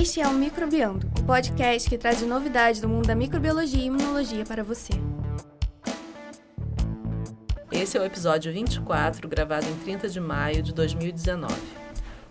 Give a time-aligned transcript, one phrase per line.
[0.00, 4.46] Este é o Microbiando, o podcast que traz novidades do mundo da microbiologia e imunologia
[4.46, 4.94] para você.
[7.70, 11.52] Esse é o episódio 24, gravado em 30 de maio de 2019.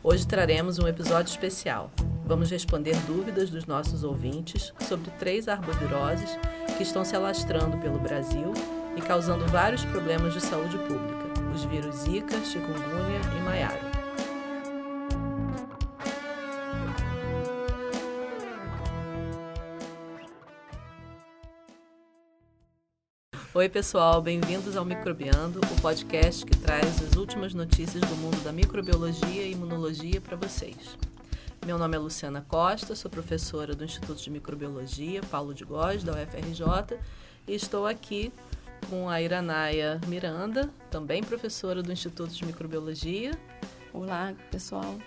[0.01, 1.91] Hoje traremos um episódio especial.
[2.25, 6.39] Vamos responder dúvidas dos nossos ouvintes sobre três arboviroses
[6.75, 8.51] que estão se alastrando pelo Brasil
[8.97, 13.88] e causando vários problemas de saúde pública: os vírus Zika, chikungunya e maiaro.
[23.59, 28.53] Oi, pessoal, bem-vindos ao Microbiando, o podcast que traz as últimas notícias do mundo da
[28.53, 30.97] microbiologia e imunologia para vocês.
[31.65, 36.13] Meu nome é Luciana Costa, sou professora do Instituto de Microbiologia Paulo de Góes, da
[36.13, 36.97] UFRJ,
[37.45, 38.31] e estou aqui
[38.89, 43.31] com a Iranaia Miranda, também professora do Instituto de Microbiologia.
[43.91, 44.97] Olá, pessoal.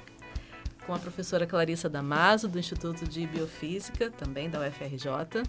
[0.87, 5.43] Com a professora Clarissa Damaso, do Instituto de Biofísica, também da UFRJ.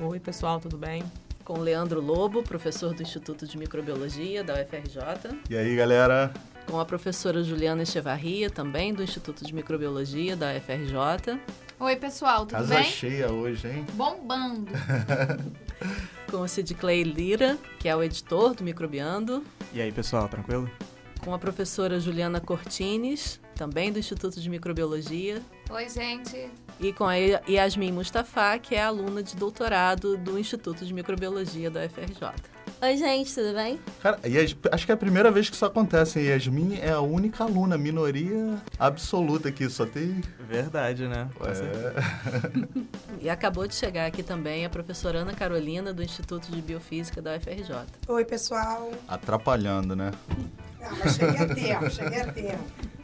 [0.00, 1.04] Oi, pessoal, tudo bem?
[1.48, 5.30] Com Leandro Lobo, professor do Instituto de Microbiologia, da UFRJ.
[5.48, 6.30] E aí, galera?
[6.66, 11.40] Com a professora Juliana Echevarria, também do Instituto de Microbiologia, da UFRJ.
[11.80, 12.84] Oi, pessoal, tudo Casa bem?
[12.84, 13.86] cheia hoje, hein?
[13.94, 14.70] Bombando.
[16.30, 19.42] Com o Sid Clay Lira, que é o editor do Microbiando.
[19.72, 20.70] E aí, pessoal, tranquilo?
[21.24, 25.42] Com a professora Juliana Cortines, também do Instituto de Microbiologia.
[25.68, 26.48] Oi, gente.
[26.78, 31.84] E com a Yasmin Mustafa, que é aluna de doutorado do Instituto de Microbiologia da
[31.84, 32.32] UFRJ.
[32.80, 33.80] Oi, gente, tudo bem?
[34.00, 34.20] Cara,
[34.70, 36.20] acho que é a primeira vez que isso acontece.
[36.20, 36.26] hein?
[36.26, 40.22] Yasmin é a única aluna, minoria absoluta aqui, só tem...
[40.48, 41.28] Verdade, né?
[41.40, 42.78] É...
[43.20, 47.34] E acabou de chegar aqui também a professora Ana Carolina, do Instituto de Biofísica da
[47.34, 47.74] UFRJ.
[48.06, 48.92] Oi, pessoal.
[49.08, 50.12] Atrapalhando, né?
[50.80, 52.97] Ah, mas cheguei a tempo, cheguei a tempo.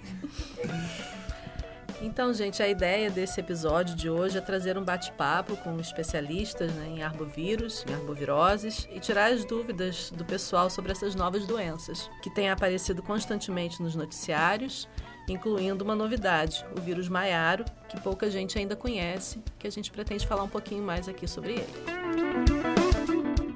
[2.04, 6.86] Então, gente, a ideia desse episódio de hoje é trazer um bate-papo com especialistas né,
[6.88, 12.28] em arbovírus, em arboviroses, e tirar as dúvidas do pessoal sobre essas novas doenças, que
[12.28, 14.86] têm aparecido constantemente nos noticiários,
[15.28, 20.26] incluindo uma novidade, o vírus Maiaro, que pouca gente ainda conhece, que a gente pretende
[20.26, 22.73] falar um pouquinho mais aqui sobre ele.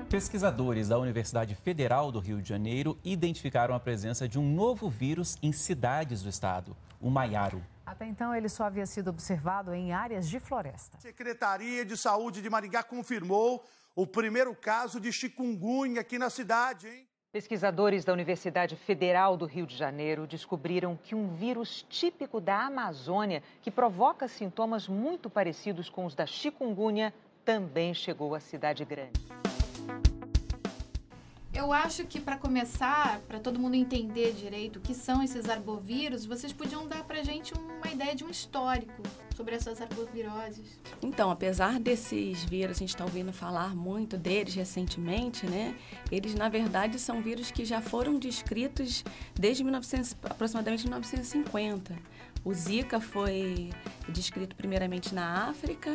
[0.09, 5.37] Pesquisadores da Universidade Federal do Rio de Janeiro identificaram a presença de um novo vírus
[5.43, 7.63] em cidades do estado, o Maiaro.
[7.85, 10.97] Até então, ele só havia sido observado em áreas de floresta.
[10.97, 13.63] A Secretaria de Saúde de Maringá confirmou
[13.95, 17.07] o primeiro caso de chikungunya aqui na cidade, hein?
[17.31, 23.43] Pesquisadores da Universidade Federal do Rio de Janeiro descobriram que um vírus típico da Amazônia,
[23.61, 27.13] que provoca sintomas muito parecidos com os da chikungunya,
[27.45, 29.21] também chegou à cidade grande.
[31.59, 36.25] Eu acho que para começar, para todo mundo entender direito o que são esses arbovírus,
[36.25, 39.03] vocês podiam dar pra gente uma ideia de um histórico
[39.35, 40.79] sobre essas arboviroses.
[41.03, 45.77] Então, apesar desses vírus, a gente está ouvindo falar muito deles recentemente, né?
[46.13, 51.99] Eles, na verdade, são vírus que já foram descritos desde 1900, aproximadamente 1950.
[52.45, 53.71] O Zika foi
[54.09, 55.95] descrito primeiramente na África,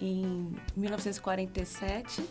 [0.00, 2.22] em 1947.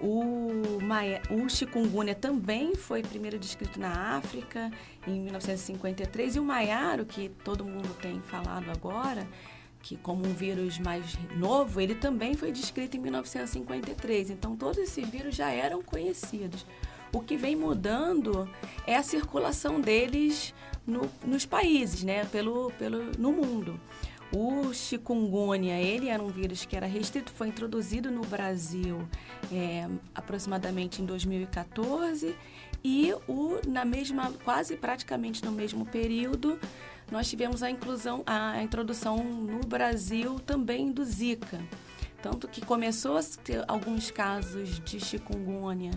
[0.00, 4.70] O, Maia, o chikungunya também foi primeiro descrito na África,
[5.06, 6.36] em 1953.
[6.36, 9.26] E o maiaro, que todo mundo tem falado agora,
[9.80, 14.30] que como um vírus mais novo, ele também foi descrito em 1953.
[14.30, 16.66] Então, todos esses vírus já eram conhecidos.
[17.12, 18.48] O que vem mudando
[18.86, 20.52] é a circulação deles
[20.86, 22.26] no, nos países, né?
[22.26, 23.80] pelo, pelo, no mundo.
[24.32, 29.06] O chikungunya, ele era um vírus que era restrito, foi introduzido no Brasil
[29.52, 32.34] é, aproximadamente em 2014
[32.84, 36.58] e o, na mesma, quase praticamente no mesmo período,
[37.10, 41.60] nós tivemos a inclusão, a introdução no Brasil também do Zika.
[42.28, 45.92] Tanto que começou a ter alguns casos de chikungunya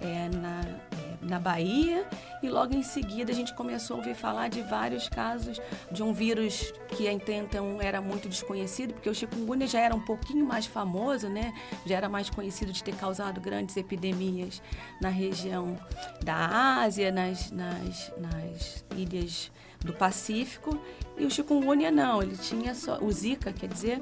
[0.00, 2.08] é, na, é, na Bahia
[2.42, 5.60] e logo em seguida a gente começou a ouvir falar de vários casos
[5.92, 10.00] de um vírus que até então era muito desconhecido, porque o chikungunya já era um
[10.00, 11.52] pouquinho mais famoso, né?
[11.84, 14.62] Já era mais conhecido de ter causado grandes epidemias
[14.98, 15.78] na região
[16.24, 19.52] da Ásia, nas, nas, nas ilhas
[19.84, 20.80] do Pacífico.
[21.18, 23.98] E o chikungunya não, ele tinha só, o Zika, quer dizer,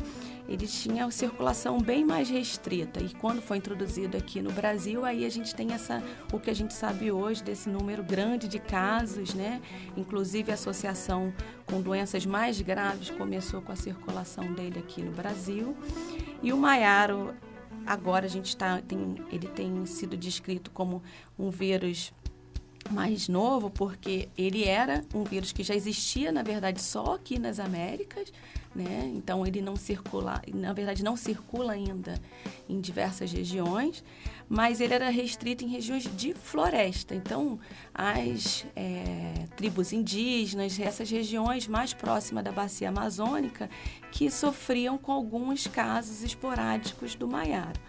[0.49, 3.03] ele tinha circulação bem mais restrita.
[3.03, 6.03] E quando foi introduzido aqui no Brasil, aí a gente tem essa,
[6.33, 9.61] o que a gente sabe hoje desse número grande de casos, né?
[9.97, 11.33] Inclusive a associação
[11.67, 15.77] com doenças mais graves começou com a circulação dele aqui no Brasil.
[16.43, 17.35] E o Maiaro,
[17.87, 21.03] agora a gente está, tem, ele tem sido descrito como
[21.39, 22.13] um vírus
[22.91, 27.59] mais novo porque ele era um vírus que já existia, na verdade, só aqui nas
[27.59, 28.33] Américas,
[28.75, 29.13] né?
[29.15, 32.21] Então ele não circula, na verdade não circula ainda
[32.69, 34.03] em diversas regiões,
[34.49, 37.15] mas ele era restrito em regiões de floresta.
[37.15, 37.59] Então
[37.95, 43.71] as é, tribos indígenas, essas regiões mais próximas da bacia amazônica,
[44.11, 47.81] que sofriam com alguns casos esporádicos do maiaro.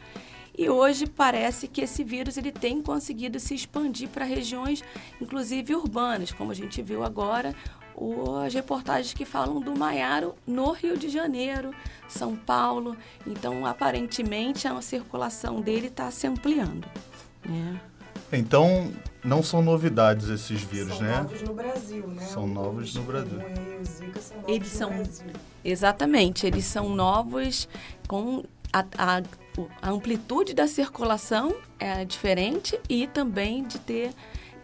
[0.58, 4.82] E hoje parece que esse vírus ele tem conseguido se expandir para regiões,
[5.20, 7.54] inclusive urbanas, como a gente viu agora,
[8.46, 11.72] as reportagens que falam do Maiaro no Rio de Janeiro,
[12.08, 12.96] São Paulo.
[13.26, 16.88] Então, aparentemente, a circulação dele está se ampliando.
[17.46, 17.80] Né?
[18.32, 18.92] Então,
[19.24, 21.14] não são novidades esses vírus, são né?
[21.14, 22.22] São novos no Brasil, né?
[22.24, 23.40] São novos no Brasil.
[23.84, 25.28] Zika são novos eles no são, Brasil.
[25.64, 27.68] Exatamente, eles são novos
[28.08, 28.44] com
[28.74, 29.22] a, a
[29.82, 34.14] a amplitude da circulação é diferente e também de ter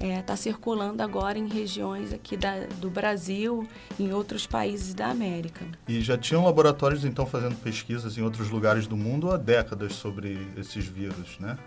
[0.02, 3.68] está é, tá circulando agora em regiões aqui da, do Brasil,
[4.00, 5.66] em outros países da América.
[5.88, 10.48] E já tinham laboratórios então fazendo pesquisas em outros lugares do mundo há décadas sobre
[10.58, 11.58] esses vírus, né?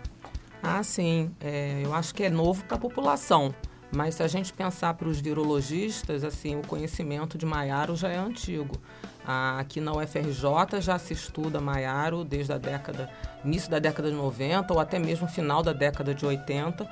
[0.61, 1.31] Ah, sim.
[1.39, 3.53] É, eu acho que é novo para a população.
[3.91, 8.17] Mas se a gente pensar para os virologistas, assim, o conhecimento de Maiaro já é
[8.17, 8.75] antigo.
[9.25, 13.09] Aqui na UFRJ já se estuda Maiaro desde a década,
[13.43, 16.87] início da década de 90 ou até mesmo final da década de 80,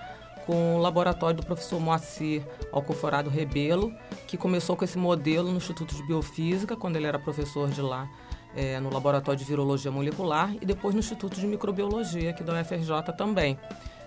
[0.45, 3.93] com o laboratório do professor Moacir Alcoforado Rebelo,
[4.27, 8.09] que começou com esse modelo no Instituto de Biofísica, quando ele era professor de lá,
[8.55, 13.13] é, no Laboratório de Virologia Molecular, e depois no Instituto de Microbiologia, aqui da UFRJ
[13.17, 13.57] também.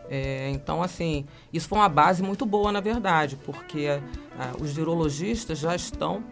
[0.08, 4.00] É, então, assim, isso foi uma base muito boa, na verdade, porque
[4.38, 6.22] ah, os virologistas já estão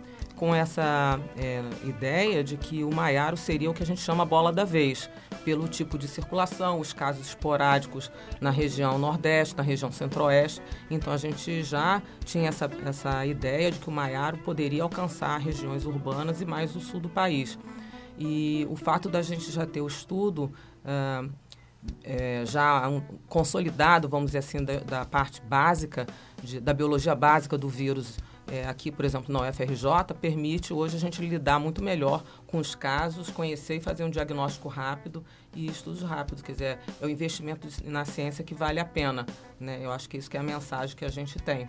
[0.45, 4.53] com essa é, ideia de que o Maiaro seria o que a gente chama bola
[4.53, 5.09] da vez,
[5.43, 8.13] pelo tipo de circulação, os casos esporádicos
[8.43, 10.61] na região nordeste, na região centro-oeste.
[10.91, 15.87] Então a gente já tinha essa, essa ideia de que o Maiaro poderia alcançar regiões
[15.87, 17.59] urbanas e mais o sul do país.
[18.19, 20.53] E o fato da gente já ter o estudo
[20.85, 21.25] ah,
[22.03, 26.07] é, já um, consolidado, vamos dizer assim, da, da parte básica,
[26.43, 28.19] de, da biologia básica do vírus
[28.51, 32.75] é, aqui, por exemplo, na UFRJ, permite hoje a gente lidar muito melhor com os
[32.75, 35.25] casos, conhecer e fazer um diagnóstico rápido
[35.55, 36.43] e estudos rápidos.
[36.43, 39.27] Quer dizer, é o investimento na ciência que vale a pena.
[39.59, 39.81] Né?
[39.83, 41.67] Eu acho que isso que é a mensagem que a gente tem.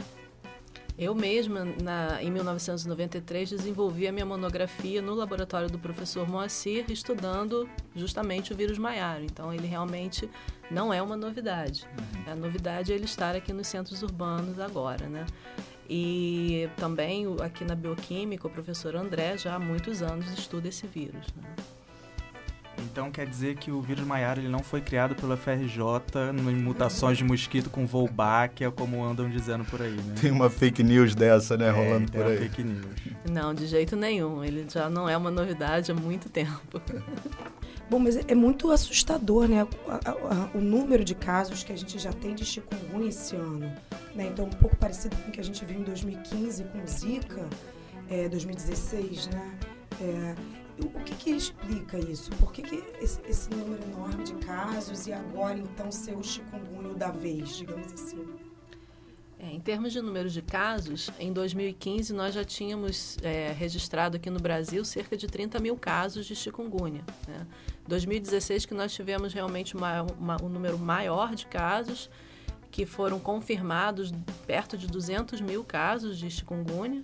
[0.98, 7.70] Eu mesma, na, em 1993, desenvolvi a minha monografia no laboratório do professor Moacir, estudando
[7.94, 9.26] justamente o vírus Maiaro.
[9.26, 10.30] Então, ele realmente
[10.72, 11.86] não é uma novidade.
[11.98, 12.32] Uhum.
[12.32, 15.26] A novidade é ele estar aqui nos centros urbanos agora, né?
[15.90, 21.28] E também aqui na bioquímica, o professor André já há muitos anos estuda esse vírus.
[21.36, 21.56] Né?
[22.84, 25.82] Então quer dizer que o vírus Maiara ele não foi criado pela FRJ
[26.34, 30.16] em mutações de mosquito com Wolbachia, como andam dizendo por aí, né?
[30.20, 32.38] Tem uma fake news dessa, né, é, rolando por aí.
[32.38, 32.86] fake news.
[33.30, 34.44] Não, de jeito nenhum.
[34.44, 36.82] Ele já não é uma novidade há muito tempo.
[37.90, 39.68] Bom, mas é muito assustador, né?
[40.54, 43.72] O, número de casos que a gente já tem de chikungunya esse ano.
[44.16, 44.28] Né?
[44.28, 47.48] Então, um pouco parecido com o que a gente viu em 2015 com Zika,
[48.10, 49.60] é, 2016, né?
[50.02, 50.36] É,
[50.84, 52.30] o que, que explica isso?
[52.32, 56.96] Por que, que esse, esse, número enorme de casos e agora, então, ser o chikungunya
[56.96, 58.26] da vez, digamos assim?
[59.46, 64.30] É, em termos de números de casos, em 2015 nós já tínhamos é, registrado aqui
[64.30, 67.04] no Brasil cerca de 30 mil casos de chikungunya.
[67.28, 67.46] Né?
[67.88, 72.10] 2016 que nós tivemos realmente uma, uma, um número maior de casos,
[72.72, 74.12] que foram confirmados
[74.48, 77.04] perto de 200 mil casos de chikungunya.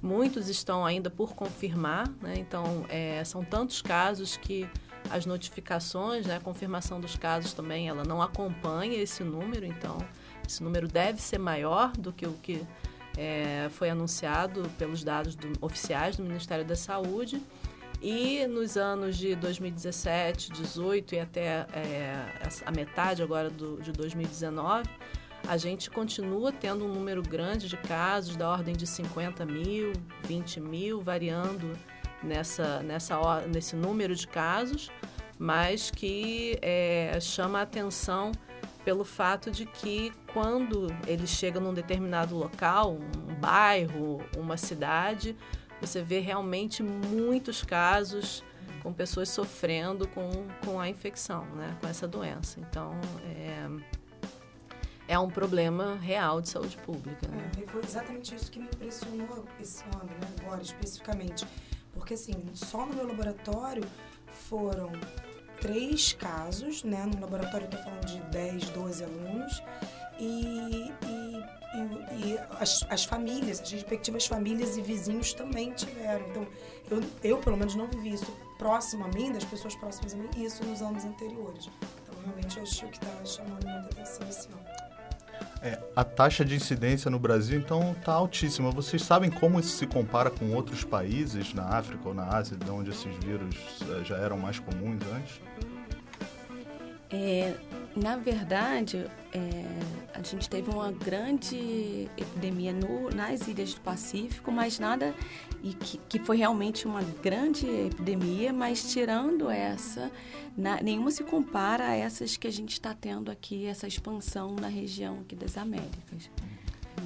[0.00, 2.34] Muitos estão ainda por confirmar, né?
[2.38, 4.68] então é, são tantos casos que
[5.10, 9.98] as notificações, né, a confirmação dos casos também, ela não acompanha esse número, então
[10.52, 12.62] esse número deve ser maior do que o que
[13.16, 17.42] é, foi anunciado pelos dados do, oficiais do Ministério da Saúde.
[18.02, 22.26] E nos anos de 2017, 2018 e até é,
[22.66, 24.88] a metade agora do, de 2019,
[25.46, 29.92] a gente continua tendo um número grande de casos, da ordem de 50 mil,
[30.24, 31.78] 20 mil, variando
[32.22, 34.90] nessa, nessa, nesse número de casos,
[35.38, 38.32] mas que é, chama a atenção
[38.84, 45.36] pelo fato de que quando ele chega num determinado local, um bairro, uma cidade,
[45.80, 48.44] você vê realmente muitos casos
[48.82, 50.30] com pessoas sofrendo com,
[50.64, 52.60] com a infecção, né, com essa doença.
[52.60, 52.92] Então,
[53.24, 53.66] é,
[55.08, 57.28] é um problema real de saúde pública.
[57.28, 57.50] Né?
[57.62, 61.46] É, foi exatamente isso que me impressionou esse ano, né, agora especificamente.
[61.92, 63.84] Porque, assim, só no meu laboratório
[64.26, 64.90] foram
[65.60, 67.04] três casos, né?
[67.06, 69.62] No laboratório eu estou falando de 10, 12 alunos.
[70.18, 71.22] E, e
[71.74, 76.26] e, e as, as, famílias, as respectivas famílias e vizinhos também tiveram.
[76.28, 76.46] Então,
[76.90, 80.28] eu, eu pelo menos não vivi isso próximo a mim, das pessoas próximas a mim,
[80.36, 81.70] isso nos anos anteriores.
[82.02, 84.62] Então, realmente, eu acho que está chamando muita atenção esse ano.
[85.62, 88.70] É, a taxa de incidência no Brasil, então, está altíssima.
[88.70, 92.68] Vocês sabem como isso se compara com outros países na África ou na Ásia, de
[92.68, 95.40] onde esses vírus eh, já eram mais comuns antes?
[97.12, 97.54] É,
[97.94, 99.64] na verdade, é,
[100.14, 105.14] a gente teve uma grande epidemia no, nas ilhas do Pacífico, mas nada
[105.62, 110.10] e que, que foi realmente uma grande epidemia, mas tirando essa,
[110.56, 114.68] na, nenhuma se compara a essas que a gente está tendo aqui, essa expansão na
[114.68, 116.30] região aqui das Américas.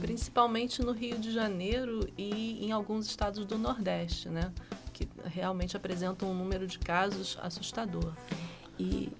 [0.00, 4.52] Principalmente no Rio de Janeiro e em alguns estados do Nordeste, né?
[4.92, 8.12] Que realmente apresentam um número de casos assustador.
[8.78, 9.10] E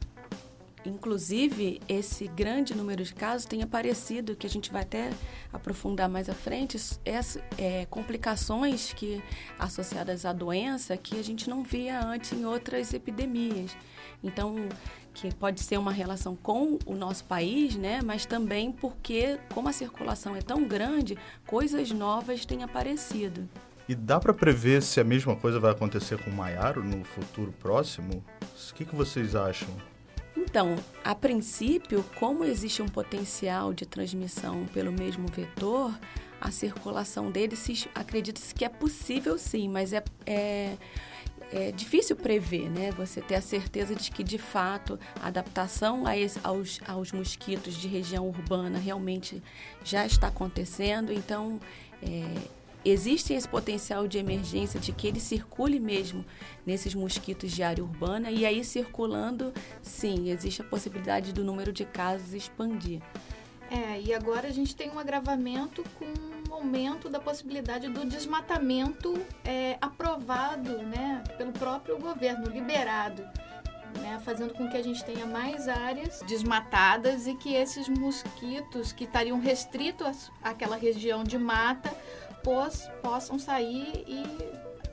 [0.88, 5.10] Inclusive, esse grande número de casos tem aparecido, que a gente vai até
[5.52, 9.22] aprofundar mais à frente, essa, é, complicações que
[9.58, 13.76] associadas à doença que a gente não via antes em outras epidemias.
[14.22, 14.68] Então,
[15.12, 18.00] que pode ser uma relação com o nosso país, né?
[18.04, 21.16] Mas também porque, como a circulação é tão grande,
[21.46, 23.48] coisas novas têm aparecido.
[23.88, 27.52] E dá para prever se a mesma coisa vai acontecer com o Maiaro no futuro
[27.60, 28.22] próximo?
[28.42, 29.70] O que, que vocês acham?
[30.48, 35.92] Então, a princípio, como existe um potencial de transmissão pelo mesmo vetor,
[36.40, 40.76] a circulação dele se acredita-se que é possível sim, mas é, é,
[41.52, 42.92] é, difícil prever, né?
[42.92, 47.74] Você ter a certeza de que de fato a adaptação a esse, aos, aos mosquitos
[47.74, 49.42] de região urbana realmente
[49.84, 51.12] já está acontecendo.
[51.12, 51.60] Então,
[52.02, 52.24] é,
[52.90, 56.24] existe esse potencial de emergência de que ele circule mesmo
[56.64, 59.52] nesses mosquitos de área urbana e aí circulando,
[59.82, 63.02] sim, existe a possibilidade do número de casos expandir.
[63.70, 69.14] É, e agora a gente tem um agravamento com um aumento da possibilidade do desmatamento
[69.44, 73.22] é, aprovado né, pelo próprio governo, liberado.
[74.00, 79.04] Né, fazendo com que a gente tenha mais áreas desmatadas e que esses mosquitos que
[79.04, 81.96] estariam restritos àquela região de mata
[82.46, 84.22] pos, possam sair e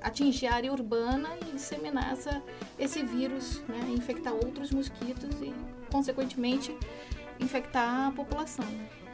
[0.01, 2.41] atingir a área urbana e disseminar essa,
[2.79, 3.93] esse vírus, né?
[3.95, 5.53] infectar outros mosquitos e,
[5.91, 6.75] consequentemente,
[7.39, 8.65] infectar a população.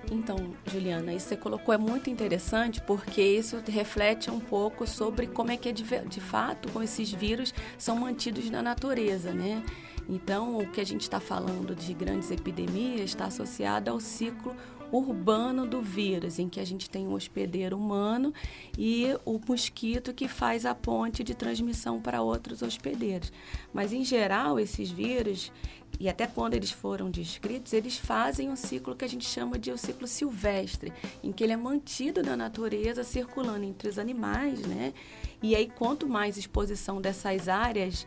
[0.10, 5.28] Então, Juliana, isso que você colocou é muito interessante porque isso reflete um pouco sobre
[5.28, 9.62] como é que, é de, de fato, como esses vírus são mantidos na natureza, né?
[10.08, 14.56] Então, o que a gente está falando de grandes epidemias está associado ao ciclo
[14.92, 18.34] urbano do vírus, em que a gente tem um hospedeiro humano
[18.78, 23.32] e o mosquito que faz a ponte de transmissão para outros hospedeiros.
[23.74, 25.52] Mas, em geral, esses vírus,
[26.00, 29.72] e até quando eles foram descritos, eles fazem um ciclo que a gente chama de
[29.72, 30.94] o um ciclo silvestre,
[31.24, 34.94] em que ele é mantido na natureza, circulando entre os animais, né?
[35.42, 38.06] E aí, quanto mais exposição dessas áreas,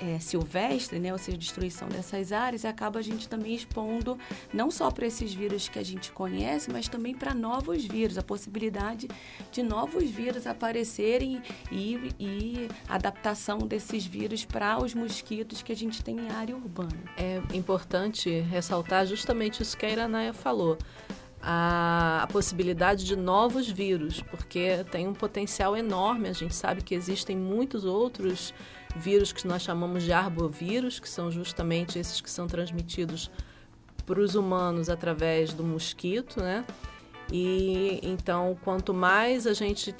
[0.00, 4.18] é, silvestre, né, ou seja, destruição dessas áreas, acaba a gente também expondo
[4.52, 8.22] não só para esses vírus que a gente conhece, mas também para novos vírus, a
[8.22, 9.08] possibilidade
[9.52, 16.02] de novos vírus aparecerem e, e adaptação desses vírus para os mosquitos que a gente
[16.02, 16.96] tem em área urbana.
[17.16, 20.78] É importante ressaltar justamente isso que a Iranaia falou.
[21.42, 26.28] A, a, possibilidade de novos vírus, porque tem um potencial enorme.
[26.28, 28.52] A gente sabe que existem muitos outros
[28.96, 33.30] vírus que nós chamamos de arbovírus, que são justamente esses que são transmitidos
[34.04, 36.64] para os humanos através do mosquito, né?
[37.30, 39.92] E então, quanto mais a gente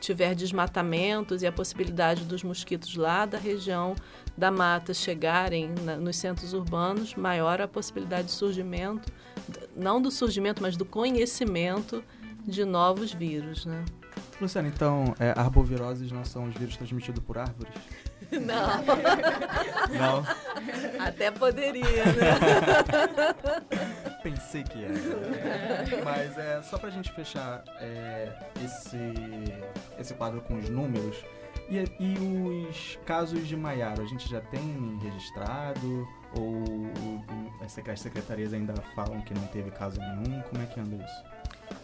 [0.00, 3.94] tiver desmatamentos e a possibilidade dos mosquitos lá da região
[4.36, 9.12] da mata chegarem na, nos centros urbanos, maior a possibilidade de surgimento,
[9.76, 12.02] não do surgimento, mas do conhecimento
[12.44, 13.84] de novos vírus, né?
[14.40, 17.72] Luciana, então, é, arboviroses não são os vírus transmitidos por árvores?
[18.38, 18.84] Não.
[19.98, 20.26] Não?
[21.04, 22.34] Até poderia, né?
[24.22, 24.94] Pensei que era.
[26.04, 28.32] Mas é, só pra gente fechar é,
[28.64, 28.98] esse,
[29.98, 31.16] esse quadro com os números,
[31.68, 36.06] e, e os casos de Maiaro, a gente já tem registrado?
[36.36, 36.90] Ou
[37.60, 40.42] as secretarias ainda falam que não teve caso nenhum?
[40.42, 41.24] Como é que anda isso?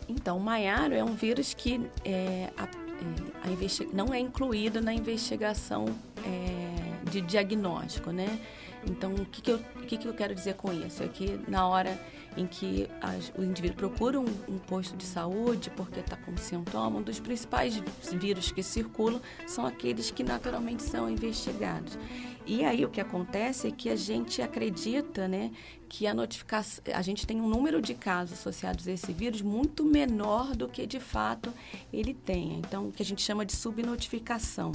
[0.09, 2.69] Então, o Maiaro é um vírus que é, a,
[3.01, 5.87] é, não é incluído na investigação
[6.25, 8.41] é, de diagnóstico, né?
[8.87, 11.03] Então, o que, que, eu, que, que eu quero dizer com isso?
[11.03, 11.99] É que na hora
[12.37, 12.89] em que
[13.37, 17.83] o indivíduo procura um, um, posto de saúde porque está com sintoma, um dos principais
[18.13, 21.99] vírus que circulam são aqueles que naturalmente são investigados.
[22.47, 25.51] E aí o que acontece é que a gente acredita, né,
[25.91, 29.85] que a notificação, a gente tem um número de casos associados a esse vírus muito
[29.85, 31.53] menor do que de fato
[31.93, 32.61] ele tem.
[32.61, 34.71] Então, o que a gente chama de subnotificação.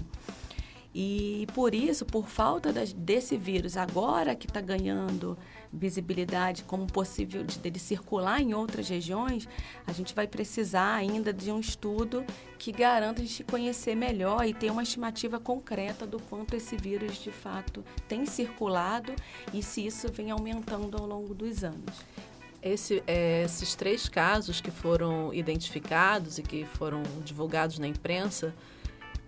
[0.93, 5.37] E por isso, por falta desse vírus, agora que está ganhando
[5.75, 9.47] visibilidade como possível de, dele circular em outras regiões,
[9.85, 12.25] a gente vai precisar ainda de um estudo
[12.57, 17.21] que garanta a gente conhecer melhor e ter uma estimativa concreta do quanto esse vírus
[17.21, 19.13] de fato tem circulado
[19.53, 22.05] e se isso vem aumentando ao longo dos anos.
[22.61, 28.55] Esse, é, esses três casos que foram identificados e que foram divulgados na imprensa,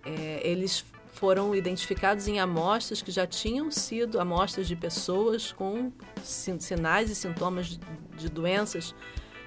[0.03, 0.83] é, eles
[1.17, 5.91] foram identificados em amostras que já tinham sido amostras de pessoas com
[6.23, 7.79] sinais e sintomas
[8.15, 8.93] de doenças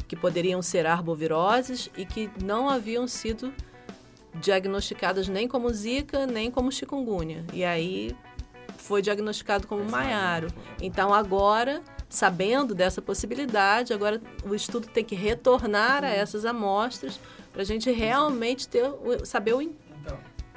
[0.08, 3.54] que poderiam ser arboviroses e que não haviam sido
[4.34, 7.44] diagnosticadas nem como zika, nem como chikungunya.
[7.52, 8.16] E aí
[8.76, 10.48] foi diagnosticado como maiaro.
[10.82, 17.20] Então agora, sabendo dessa possibilidade, agora o estudo tem que retornar a essas amostras
[17.52, 18.84] para a gente realmente ter,
[19.24, 19.62] saber o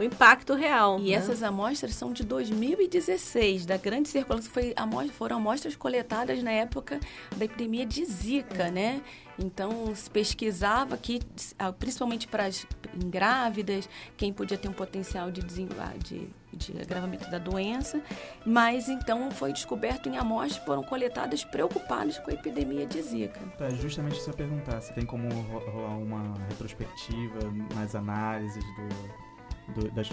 [0.03, 1.00] o impacto real.
[1.00, 1.13] E né?
[1.13, 4.51] essas amostras são de 2016, da grande circulação.
[4.51, 7.00] Foi amostra, foram amostras coletadas na época
[7.36, 9.01] da epidemia de Zika, né?
[9.39, 11.19] Então, se pesquisava que,
[11.57, 12.67] ah, principalmente para as
[13.05, 18.00] grávidas, quem podia ter um potencial de, de, de agravamento da doença,
[18.45, 23.41] mas então foi descoberto em amostras que foram coletadas preocupadas com a epidemia de Zika.
[23.60, 25.27] É justamente isso eu perguntar, se tem como
[25.72, 27.39] rolar uma retrospectiva
[27.74, 29.23] nas análises do,
[29.70, 30.10] do, das,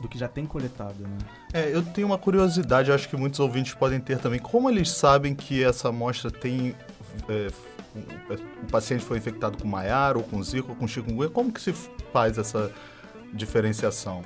[0.00, 1.18] do, que já tem coletado, né?
[1.52, 4.38] É, eu tenho uma curiosidade, acho que muitos ouvintes podem ter também.
[4.38, 6.74] Como eles sabem que essa amostra tem...
[7.28, 7.48] É,
[7.94, 11.74] o paciente foi infectado com maiar ou com zika ou com chikungunya, como que se
[12.12, 12.72] faz essa
[13.34, 14.22] diferenciação?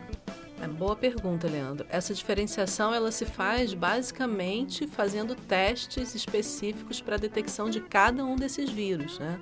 [0.60, 1.86] É boa pergunta, Leandro.
[1.90, 8.36] Essa diferenciação ela se faz basicamente fazendo testes específicos para a detecção de cada um
[8.36, 9.38] desses vírus, né?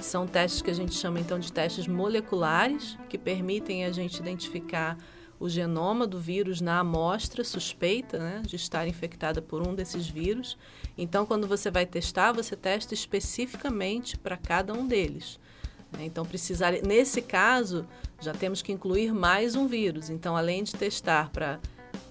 [0.00, 4.98] São testes que a gente chama então de testes moleculares, que permitem a gente identificar
[5.38, 10.56] o genoma do vírus na amostra suspeita né, de estar infectada por um desses vírus.
[10.96, 15.38] Então, quando você vai testar, você testa especificamente para cada um deles.
[15.92, 16.06] Né?
[16.06, 17.86] Então, precisar, nesse caso,
[18.20, 20.10] já temos que incluir mais um vírus.
[20.10, 21.60] Então, além de testar para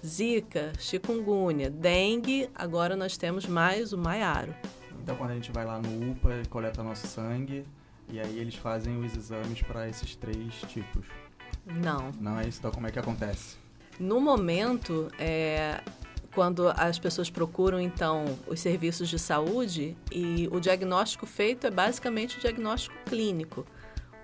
[0.04, 4.54] Zika, chikungunya, dengue, agora nós temos mais o maiaro.
[5.02, 7.64] Então, quando a gente vai lá no UPA, coleta nosso sangue
[8.08, 11.06] e aí eles fazem os exames para esses três tipos.
[11.64, 12.12] Não.
[12.20, 12.58] Não é isso?
[12.58, 13.56] Então, como é que acontece?
[13.98, 15.80] No momento, é,
[16.34, 22.36] quando as pessoas procuram então os serviços de saúde e o diagnóstico feito é basicamente
[22.36, 23.66] o diagnóstico clínico,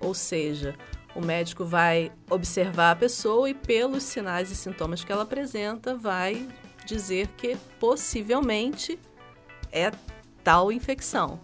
[0.00, 0.76] ou seja,
[1.14, 6.48] o médico vai observar a pessoa e pelos sinais e sintomas que ela apresenta vai
[6.84, 8.98] dizer que possivelmente
[9.70, 9.90] é
[10.42, 11.38] tal infecção.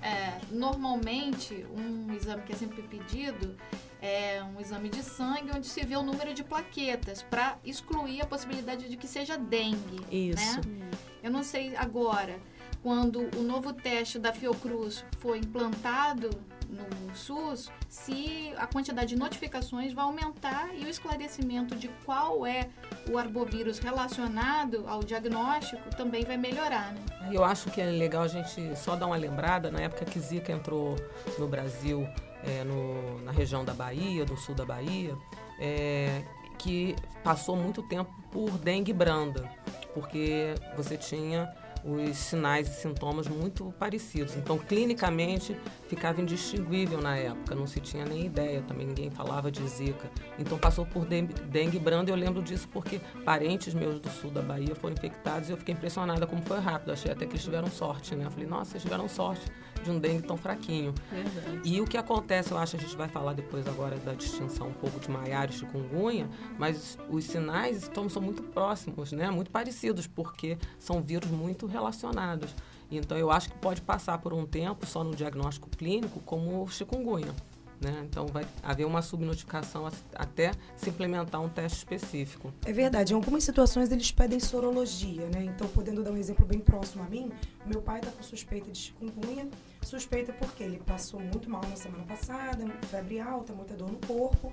[0.00, 3.56] É, normalmente, um exame que é sempre pedido
[4.00, 8.26] é um exame de sangue onde se vê o número de plaquetas para excluir a
[8.26, 10.00] possibilidade de que seja dengue.
[10.10, 10.60] Isso.
[10.68, 10.90] Né?
[11.20, 12.38] Eu não sei agora,
[12.80, 16.30] quando o novo teste da Fiocruz foi implantado
[16.68, 22.68] no SUS, se a quantidade de notificações vai aumentar e o esclarecimento de qual é
[23.10, 26.92] o arbovírus relacionado ao diagnóstico também vai melhorar.
[26.92, 27.00] Né?
[27.32, 30.52] Eu acho que é legal a gente só dar uma lembrada, na época que Zika
[30.52, 30.96] entrou
[31.38, 32.06] no Brasil,
[32.44, 35.16] é, no, na região da Bahia, do sul da Bahia,
[35.58, 36.22] é,
[36.58, 39.50] que passou muito tempo por dengue branda,
[39.94, 41.52] porque você tinha
[41.84, 44.36] os sinais e sintomas muito parecidos.
[44.36, 45.56] Então, clinicamente,
[45.88, 50.10] ficava indistinguível na época, não se tinha nem ideia, também ninguém falava de zika.
[50.38, 54.74] Então, passou por dengue branda, eu lembro disso porque parentes meus do sul da Bahia
[54.74, 56.92] foram infectados e eu fiquei impressionada como foi rápido.
[56.92, 58.24] Achei até que eles tiveram sorte, né?
[58.26, 59.50] Eu falei, nossa, eles tiveram sorte
[59.82, 60.94] de um dengue tão fraquinho.
[61.10, 61.60] Verdade.
[61.64, 64.72] E o que acontece, eu acho, a gente vai falar depois agora da distinção um
[64.72, 69.30] pouco de maiara e chikungunya, mas os sinais são muito próximos, né?
[69.30, 72.54] Muito parecidos, porque são vírus muito relacionados.
[72.90, 77.34] Então, eu acho que pode passar por um tempo só no diagnóstico clínico como chikungunya.
[77.80, 78.04] Né?
[78.08, 82.52] Então vai haver uma subnotificação até se implementar um teste específico.
[82.64, 83.12] É verdade.
[83.12, 85.44] Em algumas situações eles pedem sorologia, né?
[85.44, 87.30] Então, podendo dar um exemplo bem próximo a mim,
[87.64, 89.48] meu pai está com suspeita de chikungunya.
[89.82, 94.52] Suspeita porque ele passou muito mal na semana passada, febre alta, muita dor no corpo.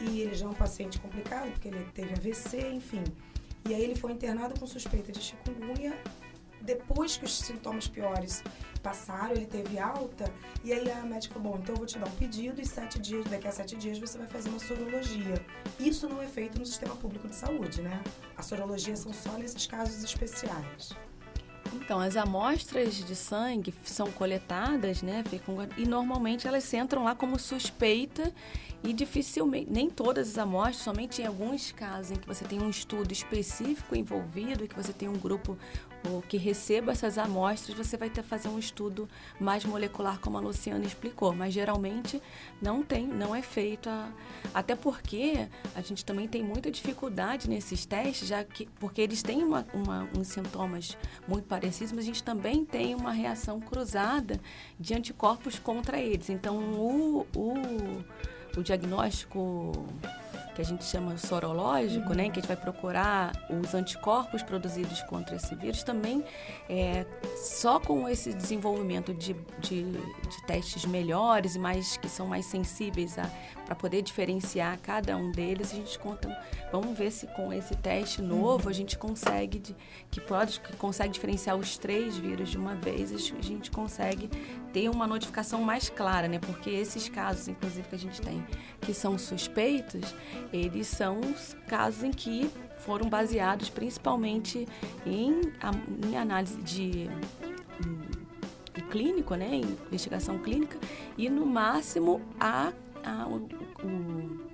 [0.00, 3.02] E ele já é um paciente complicado, porque ele teve AVC, enfim.
[3.68, 5.96] E aí ele foi internado com suspeita de chikungunya
[6.60, 8.42] depois que os sintomas piores
[8.82, 10.30] passaram, ele teve alta,
[10.64, 12.98] e aí a médica falou, bom, então eu vou te dar um pedido e sete
[12.98, 15.34] dias, daqui a sete dias você vai fazer uma sorologia.
[15.78, 18.02] Isso não é feito no sistema público de saúde, né?
[18.36, 20.90] A sorologia são só nesses casos especiais.
[21.74, 25.24] Então, as amostras de sangue são coletadas, né?
[25.78, 28.30] E normalmente elas entram lá como suspeita
[28.84, 32.68] e dificilmente, nem todas as amostras, somente em alguns casos em que você tem um
[32.68, 35.56] estudo específico envolvido, que você tem um grupo
[36.04, 40.36] o que receba essas amostras, você vai ter que fazer um estudo mais molecular, como
[40.36, 41.34] a Luciana explicou.
[41.34, 42.20] Mas geralmente
[42.60, 43.88] não tem, não é feito.
[43.88, 44.10] A,
[44.52, 49.44] até porque a gente também tem muita dificuldade nesses testes, já que porque eles têm
[49.44, 54.40] uma, uma, uns sintomas muito parecidos, mas a gente também tem uma reação cruzada
[54.78, 56.28] de anticorpos contra eles.
[56.28, 57.54] Então o, o
[58.60, 59.72] o diagnóstico
[60.54, 62.14] que a gente chama sorológico, uhum.
[62.14, 66.24] né, que a gente vai procurar os anticorpos produzidos contra esse vírus, também
[66.68, 72.46] é, só com esse desenvolvimento de, de, de testes melhores e mais que são mais
[72.46, 73.16] sensíveis
[73.64, 76.28] para poder diferenciar cada um deles, a gente conta,
[76.70, 79.74] vamos ver se com esse teste novo a gente consegue de,
[80.10, 84.28] que pode que consegue diferenciar os três vírus de uma vez, a gente consegue
[84.72, 86.38] ter uma notificação mais clara, né?
[86.38, 88.44] Porque esses casos, inclusive que a gente tem,
[88.80, 90.14] que são suspeitos,
[90.52, 94.66] eles são os casos em que foram baseados principalmente
[95.06, 95.40] em,
[96.08, 97.08] em análise de
[97.84, 100.78] em, em clínico, né, em investigação clínica,
[101.16, 102.72] e no máximo a,
[103.04, 103.48] a o,
[103.84, 104.51] o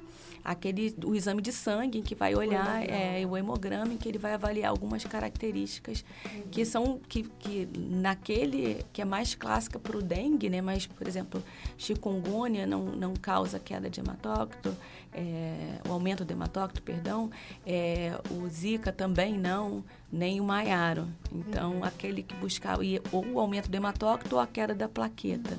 [0.49, 4.17] aquele o exame de sangue que vai olhar o é, o hemograma em que ele
[4.17, 6.43] vai avaliar algumas características uhum.
[6.51, 11.07] que são que, que naquele que é mais clássica para o dengue né mas por
[11.07, 11.43] exemplo
[11.77, 14.75] chikungunya não, não causa queda de hematócrito
[15.13, 17.31] é, o aumento do hematócrito perdão
[17.67, 21.85] é, o zika também não nem o maiaro então uhum.
[21.85, 22.81] aquele que buscava
[23.13, 25.59] ou o aumento do hematócrito ou a queda da plaqueta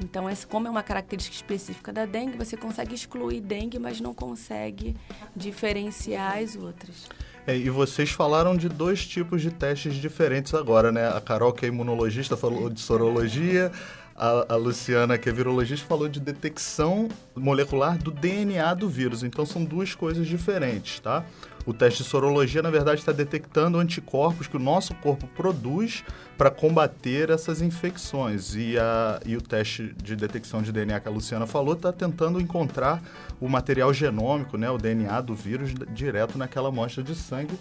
[0.00, 4.12] então, essa, como é uma característica específica da dengue, você consegue excluir dengue, mas não
[4.12, 4.96] consegue
[5.34, 7.08] diferenciar as outras.
[7.46, 11.08] É, e vocês falaram de dois tipos de testes diferentes agora, né?
[11.08, 13.70] A Carol, que é imunologista, falou de sorologia.
[14.16, 19.22] A, a, Luciana, que é virologista, falou de detecção molecular do DNA do vírus.
[19.24, 21.24] Então são duas coisas diferentes, tá?
[21.66, 26.04] O teste de sorologia, na verdade, está detectando anticorpos que o nosso corpo produz
[26.36, 28.54] para combater essas infecções.
[28.54, 32.40] E, a, e o teste de detecção de DNA que a Luciana falou está tentando
[32.40, 33.02] encontrar
[33.40, 37.58] o material genômico, né, o DNA do vírus, direto naquela amostra de sangue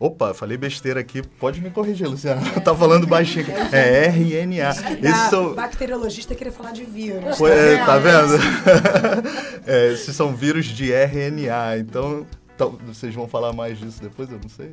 [0.00, 1.22] Opa, falei besteira aqui.
[1.22, 2.40] Pode me corrigir, Luciana.
[2.56, 2.60] É.
[2.60, 3.46] tá falando baixinho.
[3.72, 4.70] É RNA.
[5.02, 5.54] Esse são...
[5.54, 7.38] Bacteriologista queria falar de vírus.
[7.38, 8.34] Tá, é, tá vendo?
[9.66, 11.78] é, esses são vírus de RNA.
[11.78, 12.26] Então,
[12.86, 14.30] vocês vão falar mais disso depois?
[14.30, 14.70] Eu não sei.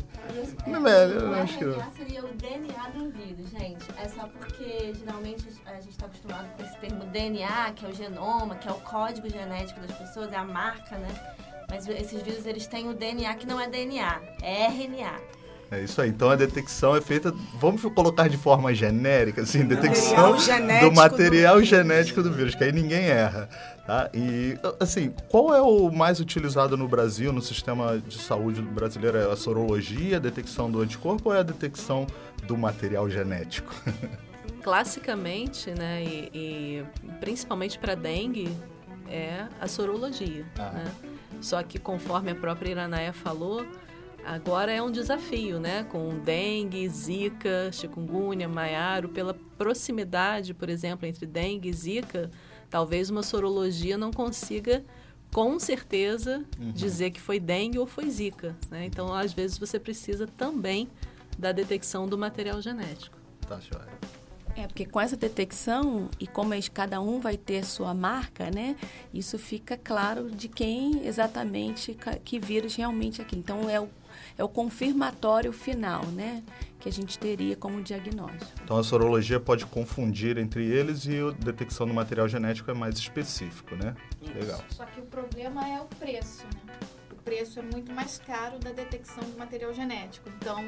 [0.66, 1.92] É, não, é, eu acho que não.
[1.92, 3.86] seria o DNA do vírus, gente.
[3.98, 7.94] É só porque geralmente a gente está acostumado com esse termo DNA, que é o
[7.94, 11.10] genoma, que é o código genético das pessoas, é a marca, né?
[11.70, 15.20] Mas esses vírus eles têm o DNA que não é DNA, é RNA.
[15.72, 16.10] É isso aí.
[16.10, 20.36] Então a detecção é feita, vamos colocar de forma genérica, assim, detecção
[20.82, 21.64] do material do...
[21.64, 23.50] genético do vírus, que aí ninguém erra.
[23.86, 24.10] Tá?
[24.14, 29.18] E, assim, qual é o mais utilizado no Brasil, no sistema de saúde brasileiro?
[29.18, 32.08] É a sorologia, a detecção do anticorpo ou é a detecção
[32.48, 33.74] do material genético?
[34.64, 36.86] Classicamente, né, e, e
[37.20, 38.50] principalmente para dengue,
[39.08, 40.72] é a sorologia, ah.
[40.72, 40.92] né?
[41.42, 43.66] Só que conforme a própria Iranaia falou,
[44.26, 45.84] agora é um desafio, né?
[45.84, 52.32] Com dengue, zika, chikungunya, maiaro, pela proximidade, por exemplo, entre dengue e zika,
[52.70, 54.84] talvez uma sorologia não consiga
[55.34, 56.72] com certeza uhum.
[56.72, 58.86] dizer que foi dengue ou foi zika, né?
[58.86, 60.88] Então, às vezes você precisa também
[61.38, 63.18] da detecção do material genético.
[63.48, 64.15] Tá, joia.
[64.58, 68.78] É, porque com essa detecção, e como cada um vai ter sua marca, né?
[69.14, 73.38] Isso fica claro de quem exatamente que vírus realmente aqui.
[73.38, 73.90] Então, é o,
[74.38, 76.42] é o confirmatório final, né?
[76.80, 78.52] Que a gente teria como diagnóstico.
[78.64, 82.96] Então, a sorologia pode confundir entre eles e a detecção do material genético é mais
[82.96, 83.94] específico, né?
[84.22, 84.34] Isso.
[84.34, 84.64] Legal.
[84.70, 86.74] Só que o problema é o preço, né?
[87.12, 90.30] O preço é muito mais caro da detecção do material genético.
[90.38, 90.64] Então,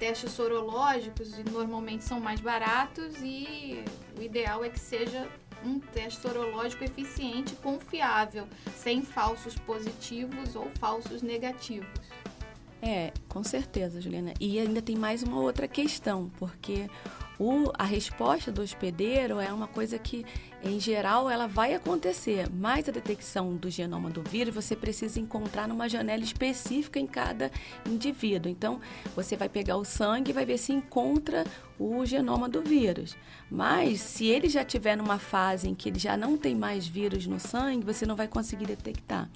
[0.00, 3.84] testes sorológicos normalmente são mais baratos e
[4.18, 5.28] o ideal é que seja
[5.62, 11.86] um teste sorológico eficiente, confiável, sem falsos positivos ou falsos negativos.
[12.80, 14.32] É, com certeza, Juliana.
[14.40, 16.88] E ainda tem mais uma outra questão, porque
[17.40, 20.26] O, a resposta do hospedeiro é uma coisa que,
[20.62, 25.66] em geral, ela vai acontecer, mas a detecção do genoma do vírus você precisa encontrar
[25.66, 27.50] numa janela específica em cada
[27.86, 28.52] indivíduo.
[28.52, 28.78] Então,
[29.16, 31.46] você vai pegar o sangue e vai ver se encontra
[31.78, 33.16] o genoma do vírus.
[33.50, 37.26] Mas, se ele já estiver numa fase em que ele já não tem mais vírus
[37.26, 39.30] no sangue, você não vai conseguir detectar.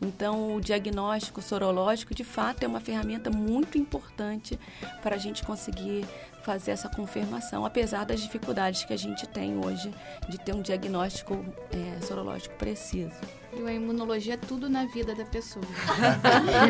[0.00, 4.56] Então, o diagnóstico sorológico, de fato, é uma ferramenta muito importante
[5.02, 6.06] para a gente conseguir
[6.48, 9.92] fazer essa confirmação, apesar das dificuldades que a gente tem hoje
[10.30, 13.12] de ter um diagnóstico é, sorológico preciso.
[13.52, 15.66] E a imunologia é tudo na vida da pessoa.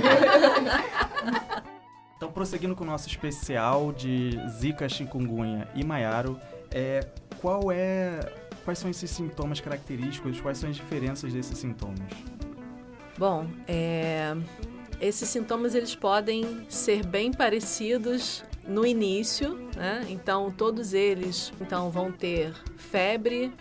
[2.17, 6.41] então, prosseguindo com o nosso especial de Zika, chikungunya e Maiaro,
[6.73, 7.07] é,
[7.41, 8.19] qual é,
[8.65, 12.11] quais são esses sintomas característicos, quais são as diferenças desses sintomas?
[13.17, 14.37] Bom, é,
[15.01, 20.07] esses sintomas eles podem ser bem parecidos no início, né?
[20.09, 23.53] Então todos eles então vão ter febre,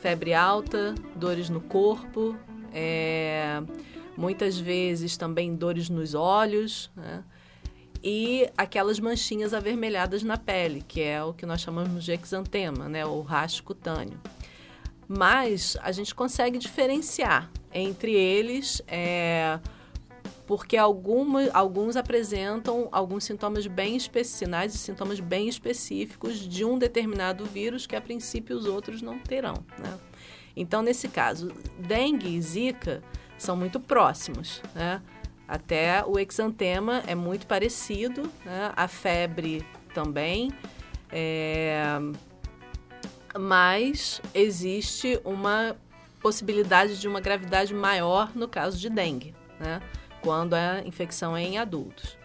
[0.00, 2.36] febre alta, dores no corpo,
[2.72, 3.62] é,
[4.16, 7.22] muitas vezes também dores nos olhos, né?
[8.02, 13.04] e aquelas manchinhas avermelhadas na pele, que é o que nós chamamos de exantema, né?
[13.06, 14.20] o rastro cutâneo.
[15.06, 18.82] Mas a gente consegue diferenciar entre eles.
[18.86, 19.58] É,
[20.48, 27.44] porque alguma, alguns apresentam alguns sintomas bem sinais e sintomas bem específicos de um determinado
[27.44, 29.62] vírus que a princípio os outros não terão.
[29.78, 29.98] Né?
[30.56, 33.02] Então, nesse caso, dengue e zika
[33.36, 34.62] são muito próximos.
[34.74, 35.02] Né?
[35.46, 38.72] Até o exantema é muito parecido, né?
[38.74, 40.50] a febre também.
[41.12, 41.82] É...
[43.38, 45.76] Mas existe uma
[46.22, 49.34] possibilidade de uma gravidade maior no caso de dengue.
[49.60, 49.82] Né?
[50.22, 52.16] Quando a infecção é em adultos.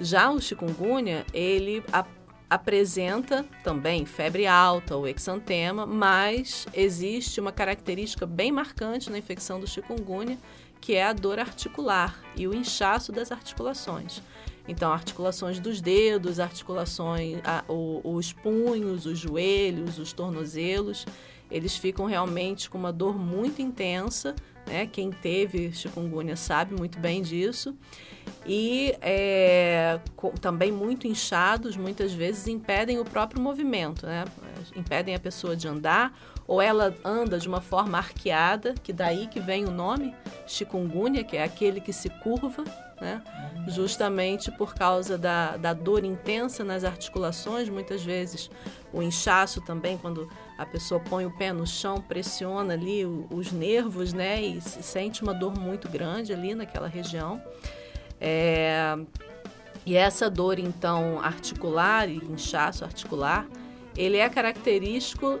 [0.00, 2.04] Já o chikungunya, ele a,
[2.50, 9.66] apresenta também febre alta ou exantema, mas existe uma característica bem marcante na infecção do
[9.66, 10.38] chikungunya,
[10.80, 14.20] que é a dor articular e o inchaço das articulações.
[14.66, 21.06] Então, articulações dos dedos, articulações, a, o, os punhos, os joelhos, os tornozelos,
[21.50, 24.34] eles ficam realmente com uma dor muito intensa,
[24.66, 24.86] né?
[24.86, 27.76] Quem teve chikungunya sabe muito bem disso.
[28.46, 34.24] E é, com, também muito inchados, muitas vezes impedem o próprio movimento, né?
[34.76, 39.38] impedem a pessoa de andar, ou ela anda de uma forma arqueada, que daí que
[39.38, 40.14] vem o nome
[40.46, 42.64] chikungunya, que é aquele que se curva,
[43.00, 43.22] né?
[43.68, 48.50] justamente por causa da, da dor intensa nas articulações, muitas vezes
[48.92, 54.12] o inchaço também, quando a pessoa põe o pé no chão, pressiona ali os nervos,
[54.12, 57.42] né, e sente uma dor muito grande ali naquela região.
[58.20, 58.96] É,
[59.84, 63.46] e essa dor, então, articular e inchaço articular,
[63.96, 65.40] ele é característico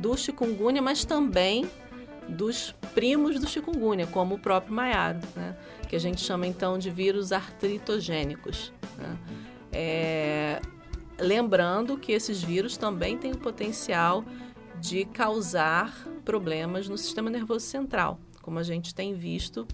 [0.00, 1.68] do chikungunya, mas também
[2.28, 5.56] dos primos do chikungunya, como o próprio maiaro, né?
[5.88, 8.72] que a gente chama então de vírus artritogênicos.
[8.96, 9.18] Né?
[9.72, 10.60] É,
[11.20, 14.24] lembrando que esses vírus também têm o potencial
[14.80, 19.66] de causar problemas no sistema nervoso central, como a gente tem visto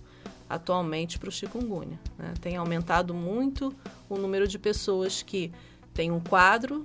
[0.48, 1.98] atualmente para o chikungunya.
[2.18, 2.35] Né?
[2.40, 3.74] Tem aumentado muito
[4.09, 5.52] o número de pessoas que
[5.94, 6.82] têm um quadro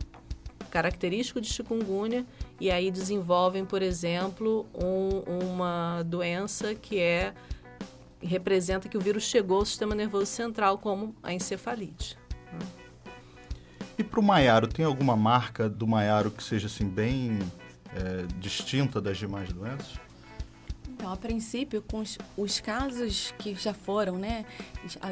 [0.69, 2.25] característico de chikungunya
[2.59, 7.33] e aí desenvolvem, por exemplo, um, uma doença que é
[8.21, 12.17] representa que o vírus chegou ao sistema nervoso central, como a encefalite.
[12.53, 12.80] Né?
[14.01, 17.37] E para o Maiaro, tem alguma marca do Maiaro que seja assim bem
[17.95, 19.93] é, distinta das demais doenças?
[20.89, 24.43] Então, a princípio, com os, os, casos que já foram né,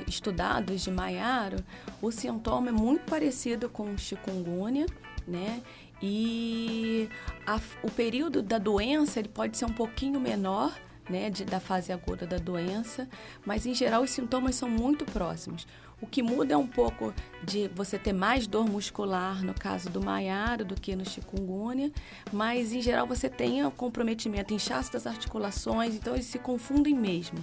[0.08, 1.58] estudados de Maiaro,
[2.02, 4.88] o sintoma é muito parecido com chikungunya,
[5.28, 5.62] né?
[6.02, 7.08] E
[7.46, 10.74] a, o período da doença ele pode ser um pouquinho menor,
[11.08, 13.08] né, de, da fase aguda da doença,
[13.46, 15.68] mas em geral os sintomas são muito próximos.
[16.02, 20.04] O que muda é um pouco de você ter mais dor muscular no caso do
[20.04, 21.92] maiaro do que no chikungunya,
[22.32, 27.40] mas em geral você tem o comprometimento, inchaço das articulações, então eles se confundem mesmo.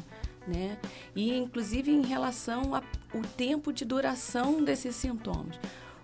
[0.46, 0.78] Né?
[1.14, 5.58] E inclusive em relação ao tempo de duração desses sintomas.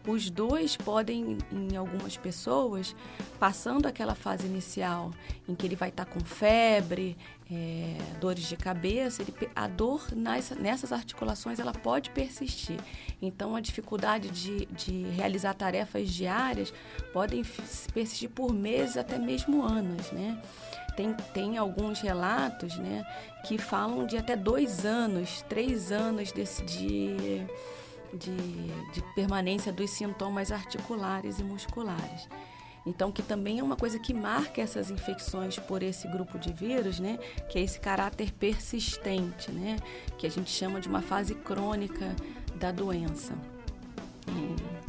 [0.07, 2.95] Os dois podem, em algumas pessoas,
[3.39, 5.13] passando aquela fase inicial
[5.49, 7.17] em que ele vai estar com febre,
[7.51, 12.79] é, dores de cabeça, ele, a dor nas, nessas articulações ela pode persistir.
[13.21, 16.73] Então, a dificuldade de, de realizar tarefas diárias
[17.13, 17.45] podem
[17.93, 20.41] persistir por meses, até mesmo anos, né?
[20.97, 23.03] Tem, tem alguns relatos né,
[23.47, 27.47] que falam de até dois anos, três anos desse, de
[28.13, 28.37] de,
[28.93, 32.29] de permanência dos sintomas articulares e musculares.
[32.85, 36.99] Então, que também é uma coisa que marca essas infecções por esse grupo de vírus,
[36.99, 37.19] né?
[37.49, 39.77] Que é esse caráter persistente, né?
[40.19, 42.15] Que a gente chama de uma fase crônica
[42.57, 43.35] da doença.
[44.29, 44.82] E